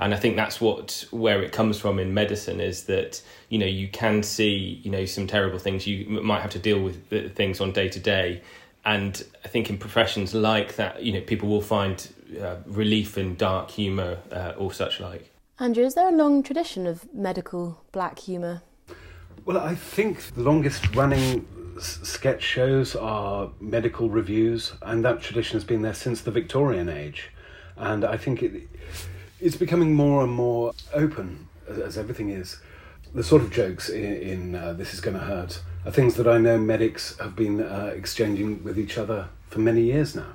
and 0.00 0.14
I 0.14 0.16
think 0.16 0.34
that's 0.34 0.60
what 0.60 1.04
where 1.10 1.42
it 1.42 1.52
comes 1.52 1.78
from 1.78 1.98
in 1.98 2.14
medicine 2.14 2.58
is 2.58 2.84
that 2.84 3.22
you 3.50 3.58
know 3.58 3.66
you 3.66 3.86
can 3.86 4.22
see 4.22 4.80
you 4.82 4.90
know 4.90 5.04
some 5.04 5.26
terrible 5.26 5.58
things 5.58 5.86
you 5.86 6.06
might 6.08 6.40
have 6.40 6.50
to 6.52 6.58
deal 6.58 6.82
with 6.82 7.34
things 7.36 7.60
on 7.60 7.72
day 7.72 7.88
to 7.90 8.00
day, 8.00 8.42
and 8.84 9.22
I 9.44 9.48
think 9.48 9.68
in 9.68 9.76
professions 9.76 10.34
like 10.34 10.76
that 10.76 11.02
you 11.02 11.12
know 11.12 11.20
people 11.20 11.50
will 11.50 11.60
find 11.60 12.08
uh, 12.40 12.56
relief 12.66 13.18
in 13.18 13.36
dark 13.36 13.70
humour 13.70 14.18
uh, 14.32 14.54
or 14.56 14.72
such 14.72 15.00
like. 15.00 15.30
Andrew, 15.58 15.84
is 15.84 15.94
there 15.94 16.08
a 16.08 16.16
long 16.16 16.42
tradition 16.42 16.86
of 16.86 17.12
medical 17.12 17.84
black 17.92 18.18
humour? 18.20 18.62
Well, 19.44 19.58
I 19.58 19.74
think 19.74 20.34
the 20.34 20.42
longest 20.42 20.96
running 20.96 21.46
sketch 21.78 22.42
shows 22.42 22.96
are 22.96 23.50
medical 23.60 24.08
reviews, 24.08 24.72
and 24.80 25.04
that 25.04 25.20
tradition 25.20 25.56
has 25.56 25.64
been 25.64 25.82
there 25.82 25.92
since 25.92 26.22
the 26.22 26.30
Victorian 26.30 26.88
age. 26.88 27.30
And 27.76 28.04
I 28.04 28.16
think 28.16 28.42
it, 28.42 28.68
it's 29.40 29.56
becoming 29.56 29.94
more 29.94 30.22
and 30.22 30.32
more 30.32 30.72
open, 30.92 31.48
as, 31.68 31.78
as 31.78 31.98
everything 31.98 32.30
is. 32.30 32.60
The 33.14 33.24
sort 33.24 33.42
of 33.42 33.50
jokes 33.50 33.88
in, 33.88 34.04
in 34.04 34.54
uh, 34.54 34.72
This 34.74 34.94
Is 34.94 35.00
Gonna 35.00 35.18
Hurt 35.18 35.62
are 35.84 35.90
things 35.90 36.14
that 36.16 36.28
I 36.28 36.38
know 36.38 36.58
medics 36.58 37.18
have 37.18 37.34
been 37.34 37.62
uh, 37.62 37.92
exchanging 37.94 38.62
with 38.62 38.78
each 38.78 38.98
other 38.98 39.28
for 39.48 39.58
many 39.58 39.82
years 39.82 40.14
now. 40.14 40.34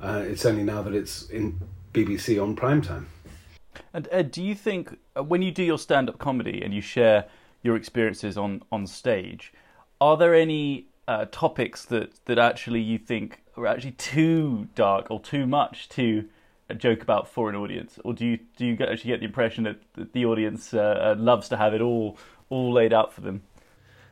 Uh, 0.00 0.22
it's 0.26 0.44
only 0.44 0.62
now 0.62 0.82
that 0.82 0.94
it's 0.94 1.30
in 1.30 1.58
BBC 1.94 2.42
on 2.42 2.54
prime 2.54 2.82
time. 2.82 3.08
And 3.94 4.08
Ed, 4.10 4.30
do 4.30 4.42
you 4.42 4.54
think 4.54 4.98
uh, 5.16 5.22
when 5.22 5.40
you 5.40 5.50
do 5.50 5.62
your 5.62 5.78
stand-up 5.78 6.18
comedy 6.18 6.62
and 6.62 6.74
you 6.74 6.82
share 6.82 7.26
your 7.62 7.76
experiences 7.76 8.36
on, 8.36 8.62
on 8.70 8.86
stage, 8.86 9.52
are 10.00 10.16
there 10.16 10.34
any 10.34 10.86
uh, 11.08 11.26
topics 11.30 11.84
that, 11.86 12.12
that 12.26 12.38
actually 12.38 12.80
you 12.80 12.98
think 12.98 13.42
are 13.56 13.66
actually 13.66 13.92
too 13.92 14.68
dark 14.74 15.10
or 15.10 15.20
too 15.20 15.46
much 15.46 15.88
to 15.90 16.28
a 16.68 16.74
joke 16.74 17.02
about 17.02 17.28
for 17.28 17.48
an 17.48 17.56
audience, 17.56 17.98
or 18.04 18.12
do 18.12 18.24
you 18.26 18.38
do 18.56 18.66
you 18.66 18.76
actually 18.80 19.10
get 19.10 19.20
the 19.20 19.26
impression 19.26 19.64
that, 19.64 20.12
the 20.12 20.24
audience 20.24 20.74
uh, 20.74 20.80
uh, 20.80 21.14
loves 21.18 21.48
to 21.48 21.56
have 21.56 21.74
it 21.74 21.80
all 21.80 22.18
all 22.48 22.72
laid 22.72 22.92
out 22.92 23.12
for 23.12 23.20
them? 23.20 23.42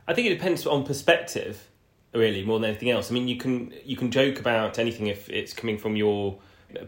I 0.06 0.14
think 0.14 0.26
it 0.26 0.34
depends 0.34 0.66
on 0.66 0.84
perspective, 0.84 1.68
really, 2.12 2.44
more 2.44 2.60
than 2.60 2.70
anything 2.70 2.90
else. 2.90 3.10
I 3.10 3.14
mean, 3.14 3.28
you 3.28 3.36
can 3.36 3.72
you 3.84 3.96
can 3.96 4.10
joke 4.10 4.38
about 4.38 4.78
anything 4.78 5.06
if 5.08 5.28
it's 5.28 5.52
coming 5.52 5.78
from 5.78 5.96
your 5.96 6.38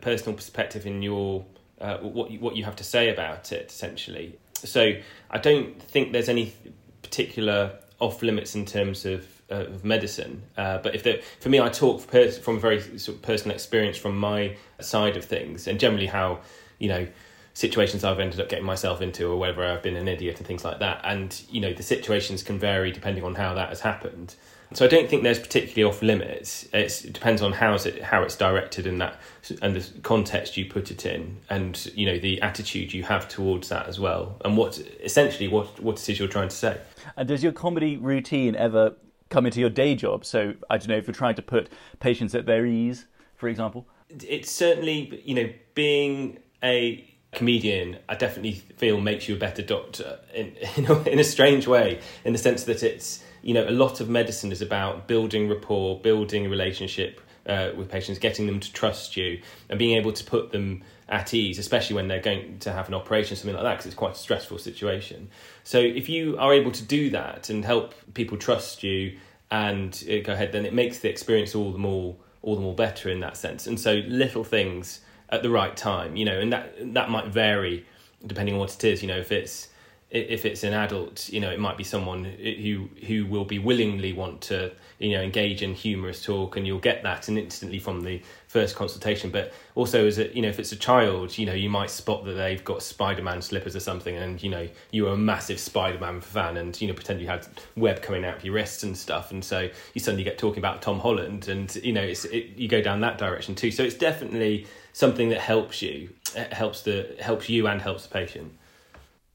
personal 0.00 0.34
perspective 0.34 0.86
and 0.86 1.02
your 1.02 1.44
uh, 1.80 1.98
what 1.98 2.30
what 2.40 2.56
you 2.56 2.64
have 2.64 2.76
to 2.76 2.84
say 2.84 3.08
about 3.08 3.52
it, 3.52 3.70
essentially. 3.70 4.38
So 4.54 4.92
I 5.30 5.38
don't 5.38 5.80
think 5.82 6.12
there's 6.12 6.28
any 6.28 6.54
particular 7.02 7.72
off 7.98 8.22
limits 8.22 8.54
in 8.54 8.66
terms 8.66 9.04
of 9.04 9.26
uh, 9.50 9.54
of 9.54 9.84
medicine. 9.84 10.42
Uh, 10.56 10.78
but 10.78 10.94
if 10.94 11.24
for 11.40 11.48
me, 11.48 11.60
I 11.60 11.68
talk 11.68 12.00
from 12.00 12.56
a 12.56 12.60
very 12.60 12.80
sort 12.98 13.16
of 13.16 13.22
personal 13.22 13.54
experience 13.54 13.96
from 13.96 14.16
my 14.16 14.56
side 14.80 15.16
of 15.16 15.24
things, 15.24 15.66
and 15.66 15.78
generally 15.78 16.06
how 16.06 16.40
you 16.78 16.88
know 16.88 17.06
situations 17.54 18.04
I've 18.04 18.20
ended 18.20 18.40
up 18.40 18.48
getting 18.48 18.64
myself 18.64 19.00
into, 19.00 19.30
or 19.30 19.36
whether 19.36 19.64
I've 19.64 19.82
been 19.82 19.96
an 19.96 20.08
idiot 20.08 20.38
and 20.38 20.46
things 20.46 20.64
like 20.64 20.80
that. 20.80 21.00
And 21.04 21.40
you 21.48 21.60
know 21.60 21.72
the 21.72 21.82
situations 21.82 22.42
can 22.42 22.58
vary 22.58 22.90
depending 22.90 23.24
on 23.24 23.34
how 23.34 23.54
that 23.54 23.68
has 23.68 23.80
happened. 23.80 24.34
So 24.74 24.84
I 24.84 24.88
don't 24.88 25.08
think 25.08 25.22
there's 25.22 25.38
particularly 25.38 25.84
off 25.84 26.02
limits. 26.02 26.68
It's, 26.72 27.04
it 27.04 27.12
depends 27.12 27.40
on 27.40 27.52
how 27.52 27.74
it 27.74 28.02
how 28.02 28.22
it's 28.22 28.36
directed 28.36 28.86
and 28.86 29.00
that 29.00 29.20
and 29.62 29.76
the 29.76 30.00
context 30.00 30.56
you 30.56 30.66
put 30.66 30.90
it 30.90 31.06
in, 31.06 31.36
and 31.48 31.86
you 31.94 32.06
know 32.06 32.18
the 32.18 32.42
attitude 32.42 32.92
you 32.92 33.04
have 33.04 33.28
towards 33.28 33.68
that 33.68 33.86
as 33.86 34.00
well, 34.00 34.40
and 34.44 34.56
what 34.56 34.78
essentially 35.02 35.46
what 35.46 35.78
what 35.80 36.00
it 36.00 36.08
is 36.08 36.18
you're 36.18 36.26
trying 36.28 36.48
to 36.48 36.56
say. 36.56 36.80
And 37.16 37.28
does 37.28 37.44
your 37.44 37.52
comedy 37.52 37.96
routine 37.96 38.56
ever 38.56 38.96
come 39.30 39.46
into 39.46 39.60
your 39.60 39.70
day 39.70 39.94
job. 39.94 40.24
So 40.24 40.54
I 40.70 40.78
don't 40.78 40.88
know 40.88 40.96
if 40.96 41.06
you're 41.06 41.14
trying 41.14 41.34
to 41.36 41.42
put 41.42 41.68
patients 42.00 42.34
at 42.34 42.46
their 42.46 42.66
ease, 42.66 43.06
for 43.34 43.48
example. 43.48 43.86
It's 44.08 44.50
certainly 44.50 45.22
you 45.24 45.34
know 45.34 45.52
being 45.74 46.38
a 46.62 47.12
comedian, 47.32 47.98
I 48.08 48.14
definitely 48.14 48.54
feel 48.76 49.00
makes 49.00 49.28
you 49.28 49.36
a 49.36 49.38
better 49.38 49.62
doctor 49.62 50.18
in 50.34 50.56
in 50.76 50.86
a, 50.86 51.02
in 51.02 51.18
a 51.18 51.24
strange 51.24 51.66
way, 51.66 52.00
in 52.24 52.32
the 52.32 52.38
sense 52.38 52.64
that 52.64 52.82
it's 52.82 53.22
you 53.42 53.54
know 53.54 53.68
a 53.68 53.70
lot 53.70 54.00
of 54.00 54.08
medicine 54.08 54.50
is 54.52 54.62
about 54.62 55.06
building 55.06 55.48
rapport, 55.48 56.00
building 56.00 56.46
a 56.46 56.48
relationship 56.48 57.20
uh, 57.46 57.70
with 57.76 57.88
patients, 57.88 58.18
getting 58.18 58.46
them 58.46 58.60
to 58.60 58.72
trust 58.72 59.16
you, 59.16 59.40
and 59.68 59.78
being 59.78 59.96
able 59.96 60.12
to 60.12 60.24
put 60.24 60.52
them 60.52 60.82
at 61.08 61.32
ease, 61.32 61.58
especially 61.58 61.94
when 61.94 62.08
they're 62.08 62.20
going 62.20 62.58
to 62.58 62.72
have 62.72 62.88
an 62.88 62.94
operation, 62.94 63.36
something 63.36 63.54
like 63.54 63.62
that, 63.62 63.74
because 63.74 63.86
it's 63.86 63.94
quite 63.94 64.12
a 64.12 64.18
stressful 64.18 64.58
situation. 64.58 65.28
So 65.62 65.78
if 65.78 66.08
you 66.08 66.36
are 66.38 66.52
able 66.52 66.72
to 66.72 66.82
do 66.82 67.10
that 67.10 67.48
and 67.48 67.64
help 67.64 67.94
people 68.14 68.36
trust 68.36 68.82
you 68.82 69.16
and 69.50 70.02
uh, 70.10 70.18
go 70.24 70.32
ahead, 70.32 70.52
then 70.52 70.66
it 70.66 70.74
makes 70.74 70.98
the 70.98 71.08
experience 71.08 71.54
all 71.54 71.72
the 71.72 71.78
more 71.78 72.16
all 72.42 72.54
the 72.54 72.60
more 72.60 72.74
better 72.74 73.08
in 73.08 73.20
that 73.20 73.36
sense. 73.36 73.66
And 73.66 73.78
so 73.78 73.94
little 74.06 74.44
things 74.44 75.00
at 75.30 75.42
the 75.42 75.50
right 75.50 75.76
time, 75.76 76.14
you 76.14 76.24
know, 76.24 76.38
and 76.38 76.52
that 76.52 76.94
that 76.94 77.10
might 77.10 77.26
vary 77.26 77.84
depending 78.26 78.54
on 78.54 78.60
what 78.60 78.74
it 78.74 78.84
is. 78.84 79.02
You 79.02 79.08
know, 79.08 79.18
if 79.18 79.32
it's 79.32 79.68
if 80.10 80.44
it's 80.44 80.62
an 80.62 80.72
adult, 80.72 81.28
you 81.28 81.40
know, 81.40 81.50
it 81.50 81.58
might 81.58 81.76
be 81.76 81.84
someone 81.84 82.24
who 82.24 82.88
who 83.06 83.26
will 83.26 83.44
be 83.44 83.58
willingly 83.58 84.12
want 84.12 84.40
to, 84.42 84.72
you 84.98 85.12
know, 85.12 85.22
engage 85.22 85.62
in 85.62 85.74
humorous 85.74 86.22
talk, 86.22 86.56
and 86.56 86.66
you'll 86.66 86.78
get 86.78 87.02
that 87.02 87.28
and 87.28 87.38
instantly 87.38 87.78
from 87.78 88.02
the 88.02 88.22
first 88.48 88.76
consultation. 88.76 89.30
But 89.30 89.52
also, 89.74 90.06
as 90.06 90.18
a, 90.18 90.34
you 90.34 90.42
know, 90.42 90.48
if 90.48 90.58
it's 90.58 90.72
a 90.72 90.76
child, 90.76 91.36
you 91.36 91.46
know, 91.46 91.52
you 91.52 91.68
might 91.68 91.90
spot 91.90 92.24
that 92.24 92.32
they've 92.32 92.64
got 92.64 92.82
Spider-Man 92.82 93.42
slippers 93.42 93.76
or 93.76 93.80
something, 93.80 94.16
and 94.16 94.42
you 94.42 94.48
know, 94.48 94.68
you 94.90 95.06
are 95.08 95.12
a 95.12 95.16
massive 95.16 95.58
Spider-Man 95.58 96.20
fan, 96.20 96.56
and 96.56 96.80
you 96.80 96.88
know, 96.88 96.94
pretend 96.94 97.20
you 97.20 97.26
had 97.26 97.46
web 97.76 98.02
coming 98.02 98.24
out 98.24 98.38
of 98.38 98.44
your 98.44 98.54
wrists 98.54 98.82
and 98.82 98.96
stuff, 98.96 99.30
and 99.30 99.44
so 99.44 99.68
you 99.94 100.00
suddenly 100.00 100.24
get 100.24 100.38
talking 100.38 100.58
about 100.58 100.82
Tom 100.82 101.00
Holland, 101.00 101.48
and 101.48 101.74
you 101.76 101.92
know, 101.92 102.02
it's 102.02 102.24
it, 102.26 102.56
you 102.56 102.68
go 102.68 102.80
down 102.80 103.00
that 103.00 103.18
direction 103.18 103.54
too. 103.54 103.70
So 103.70 103.82
it's 103.82 103.96
definitely 103.96 104.66
something 104.92 105.28
that 105.28 105.40
helps 105.40 105.82
you, 105.82 106.10
it 106.34 106.52
helps 106.52 106.82
the 106.82 107.16
helps 107.20 107.48
you 107.48 107.66
and 107.66 107.82
helps 107.82 108.04
the 108.04 108.10
patient. 108.10 108.52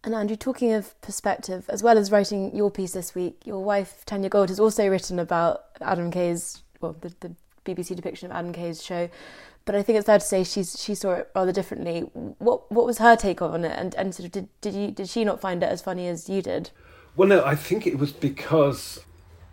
And 0.03 0.15
Andrew, 0.15 0.35
talking 0.35 0.73
of 0.73 0.99
perspective, 1.01 1.65
as 1.69 1.83
well 1.83 1.97
as 1.97 2.11
writing 2.11 2.55
your 2.55 2.71
piece 2.71 2.93
this 2.93 3.13
week, 3.13 3.41
your 3.45 3.63
wife 3.63 4.03
Tanya 4.05 4.29
Gold 4.29 4.49
has 4.49 4.59
also 4.59 4.87
written 4.87 5.19
about 5.19 5.65
Adam 5.79 6.09
Kay's, 6.09 6.63
well, 6.79 6.95
the, 7.01 7.13
the 7.19 7.35
BBC 7.65 7.95
depiction 7.95 8.31
of 8.31 8.35
Adam 8.35 8.51
Kay's 8.51 8.83
show. 8.83 9.09
But 9.63 9.75
I 9.75 9.83
think 9.83 9.97
it's 9.97 10.07
fair 10.07 10.17
to 10.17 10.25
say 10.25 10.43
she's 10.43 10.81
she 10.81 10.95
saw 10.95 11.11
it 11.13 11.29
rather 11.35 11.51
differently. 11.51 12.01
What 12.39 12.71
what 12.71 12.87
was 12.87 12.97
her 12.97 13.15
take 13.15 13.43
on 13.43 13.63
it, 13.63 13.77
and 13.77 13.93
and 13.93 14.15
sort 14.15 14.25
of 14.25 14.31
did 14.31 14.47
did 14.59 14.73
you 14.73 14.89
did 14.89 15.07
she 15.07 15.23
not 15.23 15.39
find 15.39 15.61
it 15.61 15.67
as 15.67 15.83
funny 15.83 16.07
as 16.07 16.27
you 16.27 16.41
did? 16.41 16.71
Well, 17.15 17.29
no, 17.29 17.45
I 17.45 17.55
think 17.55 17.85
it 17.85 17.99
was 17.99 18.11
because 18.11 19.01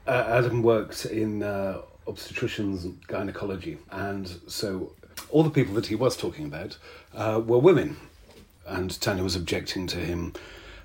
uh, 0.07 0.25
Adam 0.29 0.63
worked 0.63 1.05
in 1.05 1.43
uh, 1.43 1.83
obstetricians 2.07 2.85
and 2.85 3.07
gynecology, 3.07 3.77
and 3.91 4.41
so 4.47 4.95
all 5.29 5.43
the 5.43 5.51
people 5.51 5.75
that 5.75 5.87
he 5.87 5.95
was 5.95 6.17
talking 6.17 6.47
about 6.47 6.79
uh, 7.15 7.43
were 7.45 7.59
women 7.59 7.99
and 8.69 9.01
Tanya 9.01 9.23
was 9.23 9.37
objecting 9.37 9.87
to 9.89 9.99
him 9.99 10.33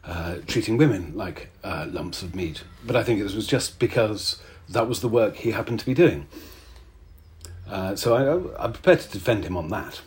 uh, 0.06 0.38
treating 0.48 0.78
women 0.78 1.14
like 1.16 1.50
uh, 1.64 1.88
lumps 1.90 2.22
of 2.22 2.36
meat. 2.36 2.64
But 2.86 2.96
I 2.96 3.04
think 3.04 3.20
it 3.20 3.24
was 3.24 3.48
just 3.48 3.80
because 3.80 4.42
that 4.70 4.88
was 4.88 5.02
the 5.02 5.08
work 5.08 5.36
he 5.36 5.52
happened 5.52 5.80
to 5.80 5.86
be 5.86 5.94
doing. 5.94 6.28
Uh, 7.70 7.96
so 7.96 8.54
I, 8.58 8.66
am 8.66 8.74
prepared 8.74 9.00
to 9.02 9.10
defend 9.10 9.46
him 9.46 9.56
on 9.56 9.70
that. 9.70 10.02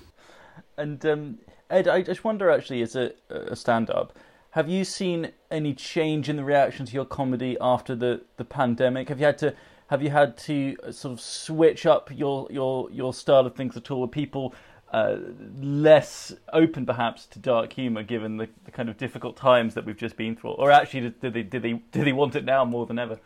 And 0.77 1.05
um, 1.07 1.39
Ed, 1.71 1.89
I 1.89 2.03
just 2.03 2.25
wonder 2.25 2.51
actually, 2.51 2.83
as 2.83 2.95
a, 2.95 3.13
a 3.31 3.57
stand 3.57 3.91
up, 3.91 4.13
have 4.51 4.69
you 4.69 4.85
seen 4.85 5.33
any 5.51 5.75
change 5.75 6.29
in 6.29 6.37
the 6.37 6.45
reaction 6.45 6.87
to 6.87 6.93
your 6.93 7.05
comedy 7.05 7.57
after 7.61 7.95
the, 7.95 8.23
the 8.37 8.45
pandemic? 8.45 9.09
Have 9.09 9.21
you 9.21 9.27
had 9.27 9.39
to 9.39 9.55
have 9.89 10.03
you 10.03 10.11
had 10.11 10.37
to 10.39 10.77
sort 10.91 11.13
of 11.13 11.21
switch 11.21 11.87
up 11.87 12.11
your 12.13 12.49
your 12.51 12.91
your 12.91 13.15
style 13.15 13.47
of 13.47 13.55
things 13.55 13.77
at 13.77 13.91
all? 13.91 14.05
Are 14.05 14.09
people 14.09 14.55
uh, 14.93 15.17
less 15.61 16.33
open 16.53 16.87
perhaps 16.87 17.27
to 17.27 17.39
dark 17.39 17.73
humour 17.73 18.03
given 18.03 18.37
the, 18.37 18.49
the, 18.65 18.71
kind 18.71 18.89
of 18.89 18.97
difficult 18.97 19.37
times 19.37 19.75
that 19.75 19.85
we've 19.85 19.97
just 19.97 20.17
been 20.17 20.37
through 20.37 20.53
or 20.53 20.71
actually 20.71 21.11
do 21.11 21.31
they 21.31 21.43
do 21.43 21.59
they 21.59 21.73
do 21.73 22.05
they 22.05 22.13
want 22.13 22.37
it 22.37 22.45
now 22.45 22.65
more 22.65 22.87
than 22.87 22.99
ever 22.99 23.19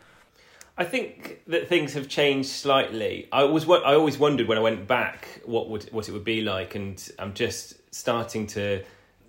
I 0.77 0.85
think 0.85 1.41
that 1.47 1.67
things 1.67 1.93
have 1.93 2.07
changed 2.07 2.49
slightly. 2.49 3.27
I 3.31 3.43
was 3.43 3.69
I 3.69 3.93
always 3.93 4.17
wondered 4.17 4.47
when 4.47 4.57
I 4.57 4.61
went 4.61 4.87
back 4.87 5.41
what 5.45 5.69
would 5.69 5.83
what 5.91 6.07
it 6.07 6.11
would 6.11 6.23
be 6.23 6.41
like, 6.41 6.73
and 6.75 7.11
I'm 7.19 7.33
just 7.33 7.75
starting 7.93 8.47
to 8.47 8.83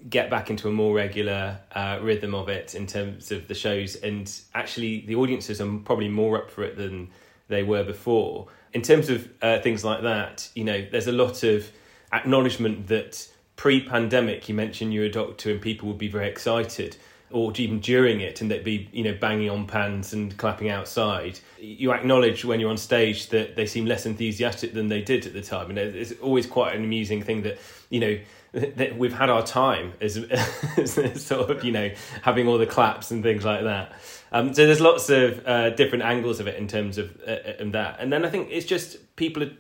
get 0.09 0.31
back 0.31 0.51
into 0.51 0.69
a 0.69 0.73
more 0.73 0.95
regular 0.95 1.59
uh, 1.73 1.99
rhythm 2.01 2.35
of 2.35 2.49
it 2.49 2.75
in 2.75 2.87
terms 2.87 3.31
of 3.33 3.49
the 3.49 3.55
shows, 3.55 3.97
and 3.97 4.33
actually 4.55 5.01
the 5.01 5.17
audiences 5.17 5.61
are 5.61 5.79
probably 5.85 6.09
more 6.09 6.39
up 6.39 6.51
for 6.51 6.63
it 6.63 6.77
than 6.77 7.11
they 7.49 7.63
were 7.63 7.85
before. 7.85 8.47
In 8.73 8.81
terms 8.81 9.11
of 9.11 9.29
uh, 9.43 9.59
things 9.61 9.85
like 9.85 10.03
that, 10.03 10.49
you 10.55 10.65
know, 10.65 10.87
there's 10.91 11.09
a 11.09 11.13
lot 11.13 11.43
of 11.43 11.71
acknowledgement 12.13 12.89
that 12.89 13.29
pre-pandemic 13.57 14.49
you 14.49 14.55
mentioned 14.55 14.93
you're 14.93 15.05
a 15.05 15.11
doctor 15.11 15.51
and 15.51 15.61
people 15.61 15.89
would 15.89 15.99
be 15.99 16.09
very 16.09 16.29
excited 16.29 16.97
or 17.33 17.53
even 17.57 17.81
during 17.81 18.21
it, 18.21 18.41
and 18.41 18.51
they'd 18.51 18.65
be 18.65 18.89
you 18.93 19.03
know 19.03 19.17
banging 19.19 19.51
on 19.51 19.67
pans 19.67 20.13
and 20.13 20.37
clapping 20.37 20.69
outside. 20.69 21.39
You 21.59 21.93
acknowledge 21.93 22.45
when 22.45 22.61
you're 22.61 22.71
on 22.71 22.77
stage 22.77 23.29
that 23.31 23.57
they 23.57 23.67
seem 23.67 23.87
less 23.87 24.07
enthusiastic 24.07 24.75
than 24.75 24.89
they 24.89 25.03
did 25.03 25.27
at 25.27 25.33
the 25.33 25.43
time, 25.43 25.71
and 25.71 25.79
it's 25.79 26.13
always 26.21 26.47
quite 26.47 26.77
an 26.77 26.85
amusing 26.85 27.23
thing 27.23 27.43
that 27.43 27.59
you 27.91 28.01
know 28.01 28.19
that 28.53 28.97
we've 28.99 29.15
had 29.15 29.31
our 29.31 29.43
time 29.43 29.95
as, 30.01 30.17
as 30.77 31.25
sort 31.25 31.51
of 31.51 31.65
you 31.65 31.73
know 31.73 31.91
having 32.23 32.47
all 32.47 32.59
the 32.59 32.67
claps 32.67 33.11
and 33.11 33.23
things 33.23 33.45
like 33.45 33.65
that. 33.65 33.93
Um, 34.31 34.55
so 34.55 34.67
there's 34.67 34.81
lots 34.81 35.11
of 35.11 35.47
uh, 35.47 35.71
different 35.71 36.05
angles 36.05 36.41
of 36.41 36.47
it 36.47 36.57
in 36.57 36.69
terms 36.69 36.99
of 36.99 37.19
uh, 37.27 37.31
uh 37.31 37.71
that, 37.71 37.97
and 38.01 38.13
then 38.13 38.25
I 38.25 38.31
think 38.31 38.49
it's 38.51 38.67
just 38.67 39.17
people 39.17 39.43
are 39.43 39.51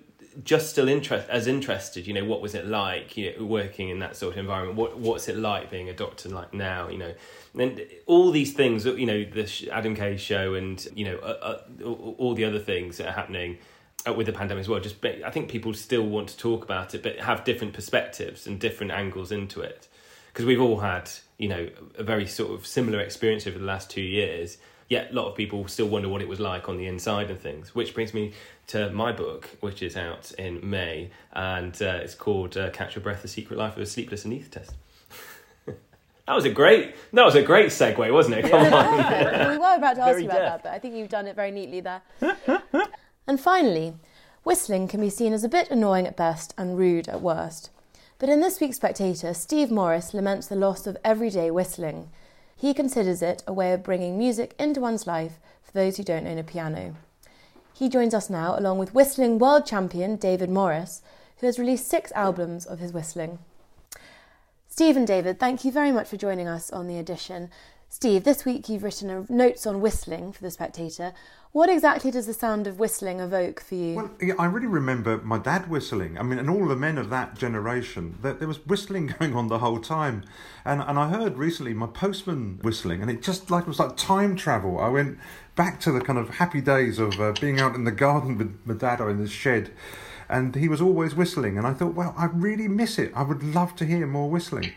just 0.44 0.70
still 0.70 0.88
interest 0.88 1.28
as 1.28 1.46
interested. 1.46 2.06
You 2.06 2.14
know, 2.14 2.24
what 2.24 2.40
was 2.40 2.54
it 2.54 2.66
like? 2.66 3.16
You 3.16 3.34
know, 3.36 3.44
working 3.44 3.88
in 3.88 3.98
that 4.00 4.16
sort 4.16 4.34
of 4.34 4.38
environment. 4.38 4.76
What 4.76 4.98
what's 4.98 5.28
it 5.28 5.36
like 5.36 5.70
being 5.70 5.88
a 5.88 5.92
doctor 5.92 6.28
like 6.28 6.54
now? 6.54 6.88
You 6.88 6.98
know, 6.98 7.14
and 7.58 7.84
all 8.06 8.30
these 8.30 8.52
things. 8.52 8.84
You 8.84 9.06
know, 9.06 9.24
the 9.24 9.70
Adam 9.70 9.94
Kay 9.94 10.16
show, 10.16 10.54
and 10.54 10.86
you 10.94 11.04
know, 11.04 11.18
uh, 11.18 11.58
uh, 11.82 11.88
all 11.88 12.34
the 12.34 12.44
other 12.44 12.58
things 12.58 12.96
that 12.98 13.08
are 13.08 13.12
happening 13.12 13.58
uh, 14.06 14.12
with 14.12 14.26
the 14.26 14.32
pandemic 14.32 14.62
as 14.62 14.68
well. 14.68 14.80
Just 14.80 15.04
I 15.04 15.30
think 15.30 15.50
people 15.50 15.74
still 15.74 16.06
want 16.06 16.28
to 16.30 16.36
talk 16.36 16.64
about 16.64 16.94
it, 16.94 17.02
but 17.02 17.18
have 17.20 17.44
different 17.44 17.74
perspectives 17.74 18.46
and 18.46 18.58
different 18.58 18.92
angles 18.92 19.32
into 19.32 19.60
it 19.60 19.88
because 20.32 20.46
we've 20.46 20.60
all 20.60 20.80
had 20.80 21.10
you 21.38 21.48
know 21.48 21.68
a 21.96 22.02
very 22.02 22.26
sort 22.26 22.52
of 22.52 22.66
similar 22.66 23.00
experience 23.00 23.46
over 23.46 23.58
the 23.58 23.64
last 23.64 23.90
two 23.90 24.02
years. 24.02 24.58
Yet 24.92 25.10
a 25.10 25.14
lot 25.14 25.26
of 25.26 25.34
people 25.34 25.66
still 25.68 25.88
wonder 25.88 26.10
what 26.10 26.20
it 26.20 26.28
was 26.28 26.38
like 26.38 26.68
on 26.68 26.76
the 26.76 26.86
inside 26.86 27.30
and 27.30 27.40
things. 27.40 27.74
Which 27.74 27.94
brings 27.94 28.12
me 28.12 28.34
to 28.66 28.90
my 28.90 29.10
book, 29.10 29.48
which 29.60 29.82
is 29.82 29.96
out 29.96 30.32
in 30.32 30.68
May, 30.68 31.08
and 31.32 31.74
uh, 31.80 32.00
it's 32.02 32.14
called 32.14 32.58
uh, 32.58 32.68
"Catch 32.72 32.94
Your 32.94 33.02
Breath: 33.02 33.22
The 33.22 33.28
Secret 33.28 33.58
Life 33.58 33.74
of 33.78 33.82
a 33.84 33.86
Sleepless 33.86 34.24
Anaesthetist." 34.24 34.72
That 36.26 36.34
was 36.34 36.44
a 36.44 36.50
great. 36.50 36.94
That 37.14 37.24
was 37.24 37.34
a 37.34 37.42
great 37.42 37.70
segue, 37.70 38.12
wasn't 38.12 38.36
it? 38.36 38.50
Come 38.50 38.72
on. 38.72 39.50
we 39.50 39.58
were 39.58 39.76
about 39.76 39.94
to 39.94 40.02
ask 40.02 40.20
you 40.20 40.26
about 40.26 40.40
that, 40.40 40.62
but 40.62 40.72
I 40.72 40.78
think 40.78 40.94
you've 40.94 41.08
done 41.08 41.26
it 41.26 41.34
very 41.34 41.50
neatly 41.50 41.80
there. 41.80 42.02
and 43.26 43.40
finally, 43.40 43.94
whistling 44.44 44.88
can 44.88 45.00
be 45.00 45.10
seen 45.10 45.32
as 45.32 45.42
a 45.42 45.48
bit 45.48 45.70
annoying 45.70 46.06
at 46.06 46.16
best 46.16 46.54
and 46.58 46.76
rude 46.76 47.08
at 47.08 47.22
worst. 47.22 47.70
But 48.18 48.28
in 48.28 48.40
this 48.40 48.60
week's 48.60 48.76
Spectator, 48.76 49.32
Steve 49.32 49.70
Morris 49.70 50.14
laments 50.14 50.46
the 50.46 50.54
loss 50.54 50.86
of 50.86 50.98
everyday 51.02 51.50
whistling. 51.50 52.10
He 52.62 52.74
considers 52.74 53.22
it 53.22 53.42
a 53.44 53.52
way 53.52 53.72
of 53.72 53.82
bringing 53.82 54.16
music 54.16 54.54
into 54.56 54.80
one's 54.80 55.04
life 55.04 55.40
for 55.64 55.72
those 55.72 55.96
who 55.96 56.04
don't 56.04 56.28
own 56.28 56.38
a 56.38 56.44
piano. 56.44 56.94
He 57.74 57.88
joins 57.88 58.14
us 58.14 58.30
now 58.30 58.56
along 58.56 58.78
with 58.78 58.94
whistling 58.94 59.40
world 59.40 59.66
champion 59.66 60.14
David 60.14 60.48
Morris, 60.48 61.02
who 61.38 61.46
has 61.46 61.58
released 61.58 61.88
six 61.88 62.12
albums 62.12 62.64
of 62.64 62.78
his 62.78 62.92
whistling. 62.92 63.40
Steve 64.68 64.96
and 64.96 65.08
David, 65.08 65.40
thank 65.40 65.64
you 65.64 65.72
very 65.72 65.90
much 65.90 66.06
for 66.06 66.16
joining 66.16 66.46
us 66.46 66.70
on 66.70 66.86
the 66.86 66.98
edition. 66.98 67.50
Steve, 67.94 68.24
this 68.24 68.46
week 68.46 68.70
you've 68.70 68.84
written 68.84 69.26
notes 69.28 69.66
on 69.66 69.82
whistling 69.82 70.32
for 70.32 70.42
The 70.42 70.50
Spectator. 70.50 71.12
What 71.52 71.68
exactly 71.68 72.10
does 72.10 72.24
the 72.24 72.32
sound 72.32 72.66
of 72.66 72.78
whistling 72.78 73.20
evoke 73.20 73.60
for 73.60 73.74
you? 73.74 73.96
Well, 73.96 74.10
yeah, 74.18 74.32
I 74.38 74.46
really 74.46 74.66
remember 74.66 75.18
my 75.18 75.36
dad 75.36 75.68
whistling. 75.68 76.16
I 76.16 76.22
mean, 76.22 76.38
and 76.38 76.48
all 76.48 76.66
the 76.66 76.74
men 76.74 76.96
of 76.96 77.10
that 77.10 77.36
generation, 77.36 78.18
there, 78.22 78.32
there, 78.32 78.48
was 78.48 78.64
whistling 78.66 79.08
going 79.18 79.36
on 79.36 79.48
the 79.48 79.58
whole 79.58 79.78
time. 79.78 80.24
And 80.64 80.80
and 80.80 80.98
I 80.98 81.10
heard 81.10 81.36
recently 81.36 81.74
my 81.74 81.86
postman 81.86 82.60
whistling, 82.62 83.02
and 83.02 83.10
it 83.10 83.20
just 83.20 83.50
like 83.50 83.64
it 83.64 83.68
was 83.68 83.78
like 83.78 83.98
time 83.98 84.36
travel. 84.36 84.80
I 84.80 84.88
went 84.88 85.18
back 85.54 85.78
to 85.80 85.92
the 85.92 86.00
kind 86.00 86.18
of 86.18 86.36
happy 86.36 86.62
days 86.62 86.98
of 86.98 87.20
uh, 87.20 87.34
being 87.42 87.60
out 87.60 87.74
in 87.74 87.84
the 87.84 87.92
garden 88.06 88.38
with 88.38 88.58
my 88.64 88.72
dad 88.72 89.02
or 89.02 89.10
in 89.10 89.18
the 89.18 89.28
shed, 89.28 89.70
and 90.30 90.54
he 90.54 90.66
was 90.66 90.80
always 90.80 91.14
whistling. 91.14 91.58
And 91.58 91.66
I 91.66 91.74
thought, 91.74 91.92
well, 91.92 92.14
I 92.16 92.24
really 92.32 92.68
miss 92.68 92.98
it. 92.98 93.12
I 93.14 93.22
would 93.22 93.42
love 93.42 93.76
to 93.76 93.84
hear 93.84 94.06
more 94.06 94.30
whistling. 94.30 94.72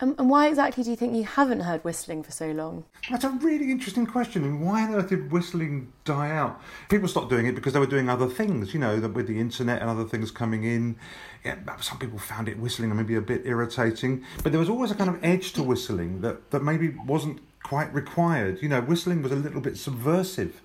Um, 0.00 0.16
and 0.18 0.28
why 0.28 0.48
exactly 0.48 0.82
do 0.82 0.90
you 0.90 0.96
think 0.96 1.14
you 1.14 1.22
haven't 1.22 1.60
heard 1.60 1.84
whistling 1.84 2.24
for 2.24 2.32
so 2.32 2.50
long? 2.50 2.84
That's 3.10 3.24
a 3.24 3.30
really 3.30 3.70
interesting 3.70 4.06
question. 4.06 4.60
Why 4.60 4.82
on 4.82 4.94
earth 4.94 5.10
did 5.10 5.30
whistling 5.30 5.92
die 6.04 6.30
out? 6.30 6.60
People 6.88 7.06
stopped 7.06 7.30
doing 7.30 7.46
it 7.46 7.54
because 7.54 7.74
they 7.74 7.78
were 7.78 7.86
doing 7.86 8.08
other 8.08 8.26
things, 8.26 8.74
you 8.74 8.80
know, 8.80 8.98
with 8.98 9.28
the 9.28 9.38
internet 9.38 9.80
and 9.80 9.88
other 9.88 10.04
things 10.04 10.32
coming 10.32 10.64
in. 10.64 10.96
Yeah, 11.44 11.56
some 11.80 11.98
people 11.98 12.18
found 12.18 12.48
it 12.48 12.58
whistling 12.58 12.94
maybe 12.96 13.14
a 13.14 13.20
bit 13.20 13.42
irritating, 13.44 14.24
but 14.42 14.50
there 14.50 14.58
was 14.58 14.68
always 14.68 14.90
a 14.90 14.94
kind 14.94 15.10
of 15.10 15.22
edge 15.22 15.52
to 15.52 15.62
whistling 15.62 16.22
that, 16.22 16.50
that 16.50 16.64
maybe 16.64 16.90
wasn't 17.06 17.40
quite 17.62 17.92
required. 17.94 18.62
You 18.62 18.70
know, 18.70 18.80
whistling 18.80 19.22
was 19.22 19.30
a 19.30 19.36
little 19.36 19.60
bit 19.60 19.76
subversive 19.76 20.60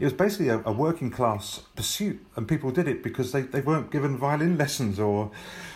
it 0.00 0.04
was 0.04 0.14
basically 0.14 0.48
a, 0.48 0.62
a, 0.64 0.72
working 0.72 1.10
class 1.10 1.60
pursuit, 1.76 2.24
and 2.34 2.48
people 2.48 2.70
did 2.70 2.88
it 2.88 3.02
because 3.02 3.32
they, 3.32 3.42
they 3.42 3.60
weren't 3.60 3.90
given 3.90 4.16
violin 4.16 4.56
lessons 4.56 4.98
or 4.98 5.30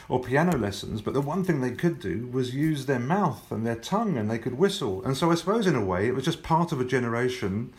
or 0.08 0.20
piano 0.20 0.56
lessons. 0.56 1.02
But 1.02 1.14
the 1.14 1.20
one 1.20 1.44
thing 1.44 1.60
they 1.60 1.72
could 1.72 2.00
do 2.00 2.26
was 2.32 2.54
use 2.54 2.86
their 2.86 2.98
mouth 2.98 3.52
and 3.52 3.66
their 3.66 3.76
tongue, 3.76 4.16
and 4.16 4.30
they 4.30 4.38
could 4.38 4.58
whistle. 4.58 5.04
And 5.04 5.16
so 5.16 5.30
I 5.30 5.34
suppose 5.34 5.66
in 5.66 5.76
a 5.76 5.84
way 5.84 6.08
it 6.08 6.14
was 6.14 6.24
just 6.24 6.42
part 6.42 6.72
of 6.72 6.80
a 6.80 6.84
generation 6.84 7.74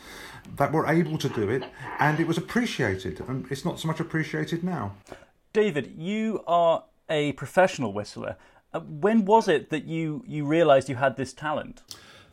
that 0.56 0.72
were 0.72 0.86
able 0.86 1.18
to 1.18 1.28
do 1.28 1.50
it, 1.50 1.64
and 1.98 2.20
it 2.20 2.28
was 2.28 2.38
appreciated. 2.38 3.20
And 3.28 3.50
it's 3.50 3.64
not 3.64 3.80
so 3.80 3.88
much 3.88 3.98
appreciated 3.98 4.62
now. 4.62 4.94
David, 5.52 5.94
you 5.98 6.44
are 6.46 6.84
a 7.08 7.32
professional 7.32 7.92
whistler. 7.92 8.36
Uh, 8.72 8.80
when 8.80 9.24
was 9.24 9.48
it 9.48 9.70
that 9.70 9.84
you 9.84 10.22
you 10.26 10.46
realised 10.46 10.88
you 10.88 10.96
had 10.96 11.16
this 11.16 11.32
talent? 11.32 11.82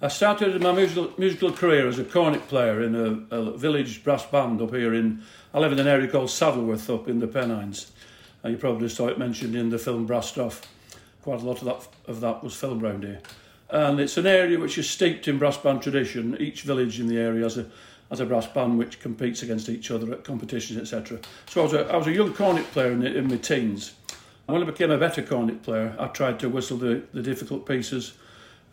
I 0.03 0.09
started 0.09 0.61
my 0.61 0.73
musical, 0.73 1.13
musical 1.17 1.53
career 1.53 1.87
as 1.87 1.97
a 1.97 2.03
cornet 2.03 2.45
player 2.49 2.83
in 2.83 2.93
a, 2.93 3.35
a, 3.37 3.57
village 3.57 4.03
brass 4.03 4.25
band 4.25 4.61
up 4.61 4.71
here 4.71 4.93
in. 4.93 5.23
I 5.53 5.59
live 5.59 5.71
in 5.71 5.79
an 5.79 5.87
area 5.87 6.09
called 6.09 6.27
Saddleworth 6.27 6.93
up 6.93 7.07
in 7.07 7.19
the 7.19 7.27
Pennines. 7.27 7.89
And 8.43 8.51
you 8.51 8.59
probably 8.59 8.89
saw 8.89 9.07
it 9.07 9.17
mentioned 9.17 9.55
in 9.55 9.69
the 9.69 9.77
film 9.77 10.05
Brass 10.05 10.33
Brassed 10.33 10.67
Quite 11.21 11.41
a 11.41 11.45
lot 11.45 11.61
of 11.61 11.65
that, 11.67 11.87
of 12.11 12.19
that 12.19 12.43
was 12.43 12.53
filmed 12.53 12.83
around 12.83 13.05
here. 13.05 13.21
And 13.69 13.97
it's 14.01 14.17
an 14.17 14.27
area 14.27 14.59
which 14.59 14.77
is 14.77 14.89
steeped 14.89 15.29
in 15.29 15.37
brass 15.37 15.55
band 15.55 15.81
tradition. 15.81 16.35
Each 16.37 16.63
village 16.63 16.99
in 16.99 17.07
the 17.07 17.17
area 17.17 17.43
has 17.43 17.57
a, 17.57 17.65
has 18.09 18.19
a 18.19 18.25
brass 18.25 18.47
band 18.47 18.77
which 18.77 18.99
competes 18.99 19.41
against 19.41 19.69
each 19.69 19.89
other 19.89 20.11
at 20.11 20.25
competitions, 20.25 20.81
etc. 20.81 21.19
So 21.45 21.61
I 21.61 21.63
was, 21.63 21.73
a, 21.73 21.85
I 21.85 21.95
was 21.95 22.07
a 22.07 22.11
young 22.11 22.33
cornet 22.33 22.69
player 22.73 22.91
in, 22.91 23.03
in 23.03 23.29
my 23.29 23.37
teens. 23.37 23.93
And 24.49 24.53
when 24.53 24.67
I 24.67 24.69
became 24.69 24.91
a 24.91 24.97
better 24.97 25.21
cornet 25.21 25.63
player, 25.63 25.95
I 25.97 26.07
tried 26.07 26.41
to 26.41 26.49
whistle 26.49 26.75
the, 26.75 27.03
the 27.13 27.21
difficult 27.21 27.65
pieces 27.65 28.15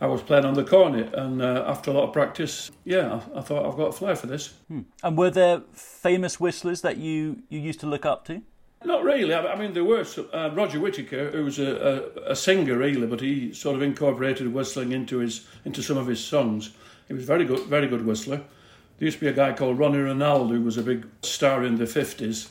I 0.01 0.07
was 0.07 0.23
playing 0.23 0.47
on 0.47 0.55
the 0.55 0.65
cornet, 0.65 1.13
and 1.13 1.43
uh, 1.43 1.65
after 1.67 1.91
a 1.91 1.95
lot 1.95 2.05
of 2.05 2.13
practice, 2.15 2.71
yeah, 2.85 3.21
I, 3.35 3.41
I, 3.41 3.43
thought 3.43 3.67
I've 3.67 3.77
got 3.77 3.89
a 3.89 3.93
flair 3.93 4.17
for 4.17 4.27
this. 4.27 4.55
Hmm. 4.69 4.81
And 5.03 5.19
were 5.19 5.31
there 5.31 5.61
famous 5.75 6.41
whistlers 6.41 6.81
that 6.81 6.97
you, 6.97 7.43
you 7.51 7.61
used 7.61 7.81
to 7.81 7.87
look 7.87 8.07
up 8.07 8.25
to? 8.27 8.41
Not 8.83 9.05
really. 9.05 9.35
I, 9.35 9.53
I 9.53 9.57
mean, 9.57 9.75
there 9.75 9.85
were 9.85 10.07
uh, 10.33 10.51
Roger 10.55 10.81
Whittaker, 10.81 11.31
who 11.31 11.45
was 11.45 11.59
a, 11.59 12.13
a, 12.27 12.31
a, 12.31 12.37
singer 12.37 12.79
really, 12.79 13.07
but 13.07 13.21
he 13.21 13.53
sort 13.53 13.77
of 13.77 13.83
incorporated 13.83 14.51
whistling 14.55 14.93
into 14.93 15.19
his 15.19 15.47
into 15.67 15.83
some 15.83 15.99
of 15.99 16.07
his 16.07 16.25
songs. 16.25 16.71
He 17.07 17.13
was 17.13 17.25
very 17.25 17.45
good, 17.45 17.61
very 17.67 17.87
good 17.87 18.07
whistler. 18.07 18.39
There 18.39 19.07
used 19.07 19.19
to 19.19 19.25
be 19.25 19.29
a 19.29 19.35
guy 19.35 19.53
called 19.53 19.79
Ronnie 19.79 19.99
Ronalde, 19.99 20.51
who 20.51 20.63
was 20.63 20.79
a 20.79 20.83
big 20.83 21.07
star 21.23 21.63
in 21.63 21.77
the 21.77 21.87
fifties. 21.87 22.51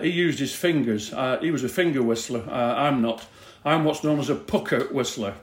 He 0.00 0.08
used 0.08 0.38
his 0.38 0.54
fingers. 0.54 1.12
Uh, 1.12 1.38
he 1.42 1.50
was 1.50 1.64
a 1.64 1.68
finger 1.68 2.02
whistler. 2.02 2.48
Uh, 2.48 2.74
I'm 2.74 3.02
not. 3.02 3.26
I'm 3.62 3.84
what's 3.84 4.02
known 4.02 4.20
as 4.20 4.30
a 4.30 4.36
pucker 4.36 4.84
whistler 4.84 5.34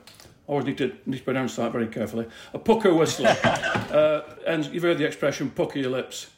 always 0.48 0.66
need 0.66 0.78
to, 0.78 0.96
need 1.06 1.18
to 1.18 1.24
pronounce 1.24 1.56
that 1.56 1.72
very 1.72 1.88
carefully. 1.88 2.28
A 2.54 2.60
pucker 2.60 2.94
whistler. 2.94 3.36
uh, 3.44 4.22
and 4.46 4.66
you've 4.68 4.84
heard 4.84 4.98
the 4.98 5.06
expression 5.06 5.50
pucker 5.50 5.80
your 5.80 5.92
lips. 5.92 6.32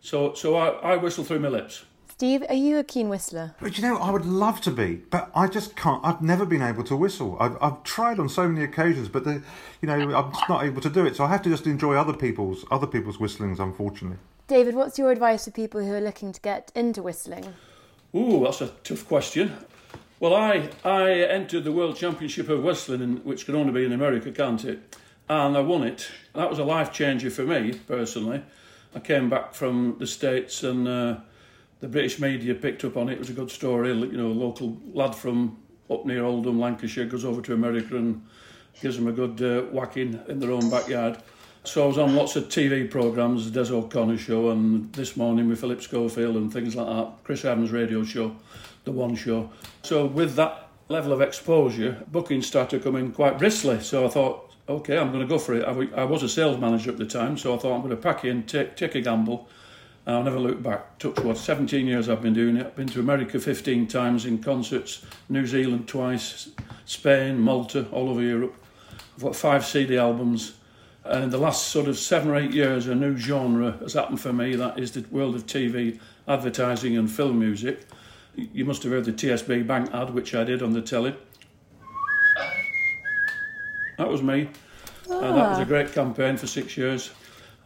So, 0.00 0.34
so 0.34 0.56
I, 0.56 0.94
I 0.94 0.96
whistle 0.96 1.24
through 1.24 1.40
my 1.40 1.48
lips. 1.48 1.84
Steve, 2.08 2.44
are 2.48 2.54
you 2.54 2.78
a 2.78 2.84
keen 2.84 3.08
whistler? 3.08 3.54
But 3.60 3.76
you 3.76 3.82
know, 3.82 3.96
I 3.96 4.10
would 4.10 4.24
love 4.24 4.60
to 4.60 4.70
be, 4.70 4.96
but 5.10 5.30
I 5.34 5.48
just 5.48 5.74
can't. 5.74 6.04
I've 6.04 6.22
never 6.22 6.46
been 6.46 6.62
able 6.62 6.84
to 6.84 6.94
whistle. 6.94 7.36
I've, 7.40 7.56
I've 7.60 7.82
tried 7.82 8.20
on 8.20 8.28
so 8.28 8.46
many 8.46 8.64
occasions, 8.64 9.08
but 9.08 9.24
the, 9.24 9.42
you 9.80 9.88
know, 9.88 9.94
I'm 9.94 10.32
just 10.32 10.48
not 10.48 10.64
able 10.64 10.80
to 10.82 10.90
do 10.90 11.04
it. 11.04 11.16
So 11.16 11.24
I 11.24 11.28
have 11.28 11.42
to 11.42 11.50
just 11.50 11.66
enjoy 11.66 11.96
other 11.96 12.12
people's 12.12 12.64
other 12.70 12.86
people's 12.86 13.18
whistlings, 13.18 13.58
unfortunately. 13.58 14.18
David, 14.46 14.76
what's 14.76 14.98
your 14.98 15.10
advice 15.10 15.46
for 15.46 15.50
people 15.50 15.84
who 15.84 15.92
are 15.94 16.00
looking 16.00 16.32
to 16.32 16.40
get 16.40 16.70
into 16.76 17.02
whistling? 17.02 17.54
Ooh, 18.14 18.44
that's 18.44 18.60
a 18.60 18.68
tough 18.84 19.08
question. 19.08 19.56
Well, 20.22 20.36
I, 20.36 20.68
I 20.84 21.10
entered 21.14 21.64
the 21.64 21.72
World 21.72 21.96
Championship 21.96 22.48
of 22.48 22.62
Wrestling, 22.62 23.02
in, 23.02 23.16
which 23.24 23.44
can 23.44 23.56
only 23.56 23.72
be 23.72 23.84
in 23.84 23.92
America, 23.92 24.30
can't 24.30 24.64
it? 24.64 24.96
And 25.28 25.56
I 25.56 25.60
won 25.62 25.82
it. 25.82 26.08
That 26.32 26.48
was 26.48 26.60
a 26.60 26.64
life 26.64 26.92
changer 26.92 27.28
for 27.28 27.42
me, 27.42 27.72
personally. 27.88 28.40
I 28.94 29.00
came 29.00 29.28
back 29.28 29.52
from 29.52 29.96
the 29.98 30.06
States 30.06 30.62
and 30.62 30.86
uh, 30.86 31.16
the 31.80 31.88
British 31.88 32.20
media 32.20 32.54
picked 32.54 32.84
up 32.84 32.96
on 32.96 33.08
it. 33.08 33.14
It 33.14 33.18
was 33.18 33.30
a 33.30 33.32
good 33.32 33.50
story. 33.50 33.88
You 33.88 34.12
know, 34.12 34.28
a 34.28 34.28
local 34.28 34.78
lad 34.94 35.16
from 35.16 35.58
up 35.90 36.06
near 36.06 36.22
Oldham, 36.22 36.60
Lancashire, 36.60 37.06
goes 37.06 37.24
over 37.24 37.42
to 37.42 37.54
America 37.54 37.96
and 37.96 38.24
gives 38.80 38.96
them 38.96 39.08
a 39.08 39.12
good 39.12 39.42
uh, 39.42 39.68
whacking 39.72 40.20
in 40.28 40.38
their 40.38 40.52
own 40.52 40.70
backyard. 40.70 41.18
So 41.64 41.82
I 41.82 41.86
was 41.88 41.98
on 41.98 42.14
lots 42.14 42.36
of 42.36 42.44
TV 42.44 42.88
programmes, 42.88 43.50
the 43.50 43.64
Des 43.64 43.72
O'Connor 43.72 44.18
show, 44.18 44.50
and 44.50 44.92
this 44.92 45.16
morning 45.16 45.48
with 45.48 45.60
Philip 45.60 45.82
Schofield 45.82 46.36
and 46.36 46.52
things 46.52 46.76
like 46.76 46.86
that, 46.86 47.12
Chris 47.24 47.44
Evans 47.44 47.72
radio 47.72 48.04
show 48.04 48.36
the 48.84 48.92
one 48.92 49.14
show. 49.14 49.50
So 49.82 50.06
with 50.06 50.34
that 50.36 50.68
level 50.88 51.12
of 51.12 51.20
exposure, 51.20 52.02
bookings 52.10 52.46
started 52.46 52.82
coming 52.82 53.12
quite 53.12 53.38
briskly. 53.38 53.80
So 53.80 54.04
I 54.04 54.08
thought, 54.08 54.52
okay, 54.68 54.98
I'm 54.98 55.08
going 55.08 55.22
to 55.22 55.26
go 55.26 55.38
for 55.38 55.54
it. 55.54 55.64
I, 55.64 56.04
was 56.04 56.22
a 56.22 56.28
sales 56.28 56.58
manager 56.58 56.90
at 56.90 56.98
the 56.98 57.06
time, 57.06 57.36
so 57.36 57.54
I 57.54 57.58
thought 57.58 57.74
I'm 57.74 57.80
going 57.80 57.90
to 57.90 57.96
pack 57.96 58.24
in, 58.24 58.44
take, 58.44 58.76
take 58.76 58.94
a 58.94 59.00
gamble. 59.00 59.48
And 60.04 60.16
I'll 60.16 60.24
never 60.24 60.40
look 60.40 60.62
back. 60.62 60.98
Touch 60.98 61.18
what, 61.20 61.38
17 61.38 61.86
years 61.86 62.08
I've 62.08 62.22
been 62.22 62.34
doing 62.34 62.56
it. 62.56 62.66
I've 62.66 62.76
been 62.76 62.88
to 62.88 63.00
America 63.00 63.38
15 63.38 63.86
times 63.86 64.26
in 64.26 64.42
concerts, 64.42 65.04
New 65.28 65.46
Zealand 65.46 65.86
twice, 65.86 66.50
Spain, 66.86 67.38
Malta, 67.38 67.86
all 67.92 68.08
over 68.08 68.20
Europe. 68.20 68.54
I've 69.16 69.22
got 69.22 69.36
five 69.36 69.64
CD 69.64 69.98
albums. 69.98 70.54
And 71.04 71.24
in 71.24 71.30
the 71.30 71.38
last 71.38 71.68
sort 71.68 71.88
of 71.88 71.98
seven 71.98 72.30
or 72.30 72.36
eight 72.36 72.52
years, 72.52 72.86
a 72.86 72.94
new 72.94 73.16
genre 73.16 73.72
has 73.80 73.94
happened 73.94 74.20
for 74.20 74.32
me. 74.32 74.56
That 74.56 74.78
is 74.78 74.92
the 74.92 75.04
world 75.10 75.34
of 75.34 75.46
TV, 75.46 76.00
advertising, 76.26 76.96
and 76.96 77.10
film 77.10 77.38
music. 77.38 77.86
You 78.34 78.64
must 78.64 78.82
have 78.82 78.92
heard 78.92 79.04
the 79.04 79.12
TSB 79.12 79.66
bank 79.66 79.90
ad, 79.92 80.10
which 80.10 80.34
I 80.34 80.44
did 80.44 80.62
on 80.62 80.72
the 80.72 80.80
telly. 80.80 81.14
That 83.98 84.08
was 84.08 84.22
me. 84.22 84.48
And 85.08 85.36
that 85.36 85.50
was 85.50 85.58
a 85.58 85.64
great 85.64 85.92
campaign 85.92 86.36
for 86.36 86.46
six 86.46 86.76
years. 86.76 87.10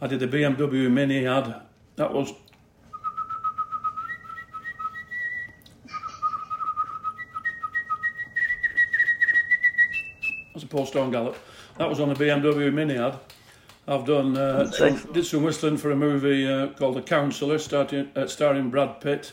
I 0.01 0.07
did 0.07 0.19
the 0.19 0.27
BMW 0.27 0.91
Mini 0.91 1.25
ad. 1.25 1.61
That 1.95 2.13
was. 2.13 2.33
That 10.47 10.53
was 10.53 10.63
a 10.63 10.67
Post 10.67 10.93
Horn 10.93 11.11
Gallop. 11.11 11.37
That 11.77 11.87
was 11.87 11.99
on 11.99 12.09
the 12.09 12.15
BMW 12.15 12.73
Mini 12.73 12.97
ad. 12.97 13.17
I've 13.87 14.05
done 14.05 14.35
uh, 14.35 14.69
some, 14.69 14.97
did 15.13 15.25
some 15.25 15.43
whistling 15.43 15.77
for 15.77 15.91
a 15.91 15.95
movie 15.95 16.45
uh, 16.45 16.67
called 16.73 16.97
The 16.97 17.01
Counsellor, 17.01 17.57
starting, 17.57 18.11
uh, 18.17 18.27
starring 18.27 18.69
Brad 18.69 18.99
Pitt. 18.99 19.31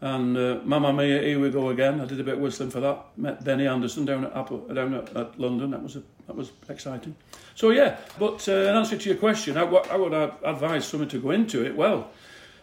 And 0.00 0.36
uh, 0.36 0.60
Mamma 0.64 0.92
Mia, 0.92 1.22
here 1.22 1.40
we 1.40 1.50
go 1.50 1.70
again. 1.70 2.00
I 2.00 2.04
did 2.04 2.20
a 2.20 2.24
bit 2.24 2.34
of 2.34 2.40
whistling 2.40 2.70
for 2.70 2.80
that. 2.80 3.06
Met 3.16 3.42
Benny 3.42 3.66
Andersson 3.66 4.04
down 4.04 4.26
at 4.26 4.36
Apple, 4.36 4.58
down 4.68 4.94
at, 4.94 5.16
at 5.16 5.40
London. 5.40 5.70
That 5.70 5.82
was 5.82 5.96
a, 5.96 6.02
that 6.26 6.36
was 6.36 6.52
exciting. 6.68 7.16
So 7.54 7.70
yeah, 7.70 7.96
but 8.18 8.46
uh, 8.48 8.52
in 8.52 8.76
answer 8.76 8.98
to 8.98 9.08
your 9.08 9.18
question, 9.18 9.56
I, 9.56 9.62
I 9.62 9.96
would 9.96 10.12
advise 10.12 10.86
someone 10.86 11.08
to 11.08 11.18
go 11.18 11.30
into 11.30 11.64
it. 11.64 11.74
Well, 11.74 12.10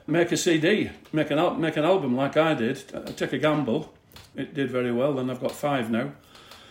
make 0.06 0.32
a 0.32 0.38
CD, 0.38 0.92
make 1.12 1.32
an 1.32 1.40
al- 1.40 1.56
make 1.56 1.76
an 1.76 1.86
album 1.86 2.16
like 2.16 2.38
I 2.38 2.54
did. 2.54 2.84
Uh, 2.94 3.02
take 3.02 3.34
a 3.34 3.40
gamble. 3.40 3.94
It 4.36 4.54
did 4.54 4.70
very 4.70 4.92
well. 4.92 5.18
And 5.18 5.32
I've 5.32 5.42
got 5.42 5.52
five 5.54 5.90
now. 5.90 6.12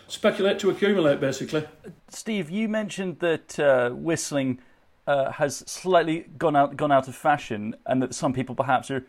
Speculate 0.06 0.58
to 0.60 0.70
accumulate, 0.70 1.20
basically. 1.20 1.64
Steve, 2.08 2.50
you 2.50 2.68
mentioned 2.68 3.18
that 3.20 3.58
uh, 3.58 3.90
whistling 3.90 4.60
uh, 5.06 5.32
has 5.32 5.58
slightly 5.66 6.26
gone 6.38 6.54
out 6.54 6.76
gone 6.76 6.92
out 6.92 7.08
of 7.08 7.16
fashion, 7.16 7.74
and 7.86 8.00
that 8.02 8.14
some 8.14 8.32
people 8.32 8.54
perhaps 8.54 8.90
are 8.90 9.04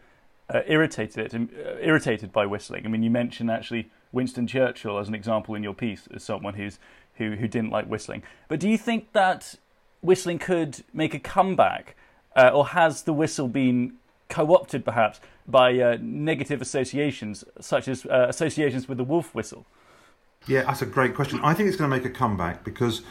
uh, 0.49 0.62
irritated 0.67 1.34
uh, 1.34 1.77
irritated 1.82 2.32
by 2.32 2.45
whistling. 2.45 2.86
I 2.86 2.89
mean, 2.89 3.03
you 3.03 3.12
mentioned 3.12 3.49
actually 3.51 3.89
Winston 4.12 4.47
Churchill 4.47 4.99
as 4.99 5.08
an 5.08 5.15
example 5.15 5.56
in 5.56 5.63
your 5.63 5.73
piece 5.73 6.08
as 6.13 6.23
someone 6.23 6.56
who's 6.56 6.79
who 7.15 7.36
who 7.36 7.47
didn't 7.47 7.71
like 7.71 7.88
whistling. 7.88 8.23
But 8.47 8.60
do 8.60 8.69
you 8.69 8.77
think 8.77 9.13
that 9.13 9.56
whistling 10.01 10.39
could 10.39 10.84
make 10.93 11.13
a 11.13 11.19
comeback, 11.19 11.95
uh, 12.36 12.49
or 12.49 12.67
has 12.67 13.03
the 13.03 13.13
whistle 13.13 13.47
been 13.47 13.95
co-opted 14.29 14.84
perhaps 14.84 15.19
by 15.47 15.79
uh, 15.79 15.97
negative 16.01 16.62
associations, 16.62 17.43
such 17.60 17.88
as 17.88 18.06
uh, 18.06 18.25
associations 18.29 18.88
with 18.88 18.97
the 18.97 19.03
wolf 19.03 19.34
whistle? 19.36 19.65
Yeah, 20.47 20.63
that's 20.63 20.82
a 20.82 20.86
great 20.86 21.15
question. 21.15 21.39
I 21.43 21.53
think 21.53 21.69
it's 21.69 21.77
going 21.77 21.89
to 21.89 21.95
make 21.95 22.06
a 22.06 22.10
comeback 22.10 22.63
because 22.63 23.01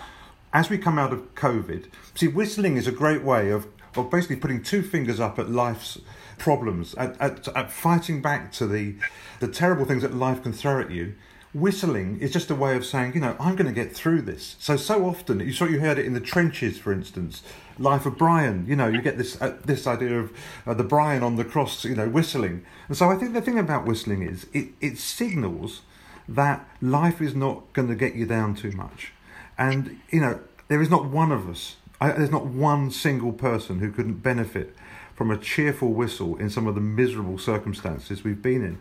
as 0.53 0.69
we 0.69 0.79
come 0.79 0.99
out 0.99 1.13
of 1.13 1.35
COVID, 1.35 1.87
see, 2.15 2.29
whistling 2.29 2.77
is 2.77 2.87
a 2.87 2.93
great 2.93 3.23
way 3.23 3.51
of, 3.51 3.67
of 3.97 4.11
basically 4.11 4.37
putting 4.37 4.63
two 4.63 4.83
fingers 4.83 5.21
up 5.21 5.39
at 5.39 5.51
life's 5.51 5.99
problems, 6.39 6.95
at, 6.95 7.21
at, 7.21 7.49
at 7.57 7.71
fighting 7.71 8.21
back 8.21 8.53
to 8.53 8.67
the, 8.67 8.97
the 9.41 9.49
terrible 9.49 9.85
things 9.85 10.03
that 10.03 10.15
life 10.15 10.43
can 10.43 10.53
throw 10.53 10.81
at 10.81 10.91
you. 10.91 11.15
Whistling 11.55 12.19
is 12.19 12.33
just 12.33 12.51
a 12.51 12.55
way 12.55 12.77
of 12.77 12.85
saying, 12.87 13.13
you 13.13 13.21
know, 13.21 13.37
I'm 13.39 13.57
going 13.57 13.67
to 13.67 13.75
get 13.75 13.95
through 13.95 14.23
this. 14.23 14.57
So, 14.59 14.77
so 14.77 15.05
often, 15.05 15.39
you 15.41 15.53
saw 15.53 15.67
you 15.67 15.81
heard 15.81 15.99
it 15.99 16.07
in 16.07 16.15
the 16.15 16.21
trenches, 16.21 16.79
for 16.79 16.95
instance, 16.95 17.43
Life 17.79 18.07
of 18.07 18.17
Brian. 18.17 18.65
You 18.67 18.75
know, 18.75 18.89
you 18.89 19.03
get 19.03 19.19
this 19.19 19.41
uh, 19.41 19.59
this 19.63 19.87
idea 19.87 20.19
of 20.19 20.33
uh, 20.67 20.73
the 20.73 20.83
Brian 20.83 21.23
on 21.23 21.37
the 21.37 21.45
cross, 21.45 21.85
you 21.85 21.95
know, 21.95 22.09
whistling. 22.09 22.65
And 22.89 22.97
so, 22.97 23.11
I 23.11 23.17
think 23.17 23.35
the 23.35 23.43
thing 23.43 23.59
about 23.59 23.87
whistling 23.87 24.23
is 24.23 24.47
it 24.55 24.69
it 24.81 24.97
signals 24.97 25.83
that 26.27 26.67
life 26.81 27.21
is 27.21 27.35
not 27.35 27.71
going 27.75 27.89
to 27.89 27.95
get 27.95 28.15
you 28.15 28.25
down 28.25 28.55
too 28.55 28.73
much, 28.73 29.13
and 29.59 30.01
you 30.09 30.23
know, 30.23 30.41
there 30.69 30.81
is 30.81 30.89
not 30.89 31.05
one 31.05 31.33
of 31.33 31.51
us. 31.51 31.77
I, 32.03 32.11
there's 32.11 32.33
not 32.33 32.47
one 32.47 32.91
single 32.91 33.31
person 33.31 33.79
who 33.79 33.93
couldn't 33.93 34.25
benefit 34.25 34.75
from 35.15 35.31
a 35.31 35.39
cheerful 35.39 35.93
whistle 35.93 36.37
in 36.37 36.51
some 36.51 36.67
of 36.67 36.75
the 36.75 36.81
miserable 36.81 37.39
circumstances 37.39 38.25
we've 38.25 38.43
been 38.43 38.65
in. 38.65 38.79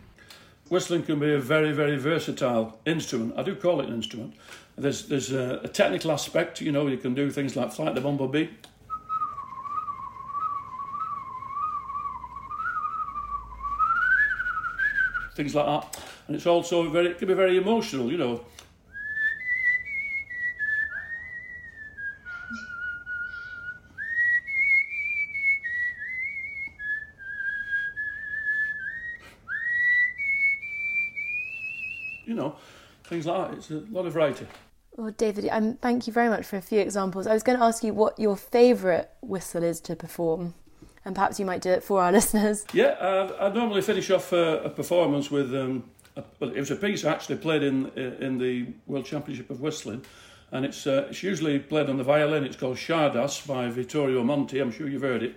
Whistling 0.70 1.04
can 1.04 1.20
be 1.20 1.32
a 1.32 1.38
very, 1.38 1.72
very 1.72 1.98
versatile 1.98 2.80
instrument. 2.84 3.36
I 3.38 3.44
do 3.44 3.56
call 3.56 3.80
it 3.80 3.90
an 3.90 3.94
instrument. 3.94 4.34
There's, 4.76 5.08
there's 5.08 5.32
a, 5.32 5.62
a 5.64 5.68
technical 5.68 6.12
aspect, 6.12 6.62
you 6.62 6.72
know, 6.72 6.88
you 6.88 6.98
can 6.98 7.14
do 7.14 7.30
things 7.30 7.56
like 7.56 7.72
flight 7.72 7.94
the 7.94 8.02
bumblebee. 8.02 8.48
Things 15.36 15.54
like 15.54 15.68
that. 15.68 16.04
And 16.26 16.36
it's 16.36 16.48
also 16.48 16.90
very, 16.90 17.10
it 17.10 17.20
can 17.20 17.28
be 17.28 17.36
very 17.36 17.58
emotional, 17.58 18.12
you 18.12 18.18
know. 18.18 18.44
you 32.32 32.38
know, 32.38 32.56
things 33.12 33.26
like 33.26 33.50
that. 33.50 33.58
It's 33.58 33.69
a 33.69 33.84
lot 33.91 34.06
of 34.06 34.13
variety. 34.13 34.47
Well, 34.95 35.12
David, 35.12 35.47
um, 35.52 35.76
thank 35.76 36.08
you 36.08 36.13
very 36.13 36.30
much 36.30 36.45
for 36.45 36.56
a 36.56 36.62
few 36.62 36.80
examples. 36.80 37.28
I 37.28 37.34
was 37.34 37.43
going 37.43 37.58
to 37.60 37.63
ask 37.63 37.84
you 37.84 37.93
what 37.93 38.17
your 38.17 38.36
favourite 38.36 39.10
whistle 39.21 39.63
is 39.63 39.80
to 39.82 39.95
perform, 39.95 40.54
and 41.06 41.13
perhaps 41.13 41.39
you 41.39 41.45
might 41.45 41.62
do 41.62 41.69
it 41.69 41.84
for 41.84 42.02
our 42.02 42.12
listeners. 42.17 42.65
Yeah, 42.74 42.95
uh, 43.00 43.36
I 43.39 43.54
normally 43.54 43.82
finish 43.82 44.10
off 44.10 44.32
a, 44.32 44.63
a 44.63 44.69
performance 44.69 45.30
with. 45.30 45.54
Um, 45.54 45.84
a, 46.15 46.24
well, 46.39 46.52
it 46.52 46.60
was 46.60 46.71
a 46.71 46.76
piece 46.76 47.06
I 47.06 47.12
actually 47.12 47.38
played 47.38 47.63
in 47.63 47.88
in 47.95 48.38
the 48.38 48.67
World 48.86 49.06
Championship 49.06 49.50
of 49.50 49.62
Whistling, 49.62 50.04
and 50.52 50.65
it's 50.65 50.88
uh, 50.88 51.08
it's 51.10 51.24
usually 51.24 51.60
played 51.60 51.89
on 51.89 51.97
the 51.97 52.04
violin. 52.04 52.43
It's 52.43 52.58
called 52.58 52.78
Czardas 52.78 53.45
by 53.47 53.69
Vittorio 53.69 54.24
Monti. 54.24 54.60
I'm 54.60 54.71
sure 54.71 54.89
you've 54.89 55.04
heard 55.04 55.24
it. 55.24 55.36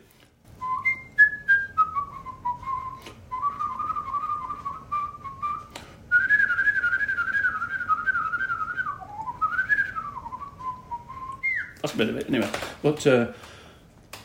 A 11.95 11.97
bit 11.97 12.09
of 12.09 12.17
it, 12.17 12.29
anyway. 12.29 12.51
But 12.83 13.07
uh, 13.07 13.33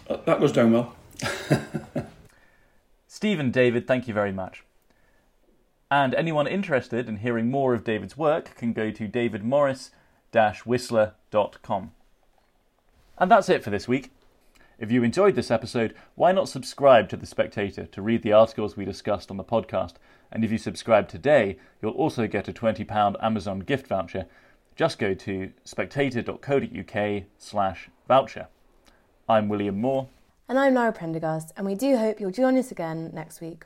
that 0.08 0.39
goes 0.39 0.51
down 0.51 0.73
well. 0.73 0.95
Stephen, 3.08 3.51
David, 3.51 3.86
thank 3.86 4.08
you 4.08 4.13
very 4.13 4.32
much. 4.32 4.63
And 5.91 6.15
anyone 6.15 6.47
interested 6.47 7.08
in 7.08 7.17
hearing 7.17 7.51
more 7.51 7.73
of 7.73 7.84
David's 7.84 8.17
work 8.17 8.55
can 8.55 8.73
go 8.73 8.89
to 8.91 9.08
davidmorris-whistler.com. 9.08 11.91
And 13.17 13.32
that's 13.32 13.49
it 13.49 13.63
for 13.63 13.69
this 13.69 13.88
week. 13.88 14.12
If 14.79 14.91
you 14.91 15.03
enjoyed 15.03 15.36
this 15.36 15.51
episode, 15.51 15.93
why 16.15 16.32
not 16.32 16.49
subscribe 16.49 17.10
to 17.10 17.17
The 17.17 17.25
Spectator 17.25 17.86
to 17.86 18.01
read 18.01 18.23
the 18.23 18.34
articles 18.34 18.77
we 18.77 18.86
discussed 18.86 19.29
on 19.29 19.38
the 19.38 19.43
podcast? 19.43 19.95
And 20.32 20.43
if 20.43 20.51
you 20.51 20.58
subscribe 20.58 21.08
today, 21.08 21.58
you'll 21.82 21.91
also 21.91 22.27
get 22.27 22.47
a 22.47 22.53
£20 22.53 23.15
Amazon 23.21 23.60
gift 23.60 23.88
voucher 23.88 24.25
just 24.75 24.99
go 24.99 25.13
to 25.13 25.51
spectator.co.uk 25.63 27.23
slash 27.38 27.89
voucher. 28.08 28.47
I'm 29.27 29.49
William 29.49 29.79
Moore. 29.79 30.08
And 30.47 30.58
I'm 30.58 30.73
Lara 30.73 30.91
Prendergast, 30.91 31.51
and 31.55 31.65
we 31.65 31.75
do 31.75 31.97
hope 31.97 32.19
you'll 32.19 32.32
join 32.32 32.58
us 32.58 32.71
again 32.71 33.12
next 33.13 33.41
week. 33.41 33.65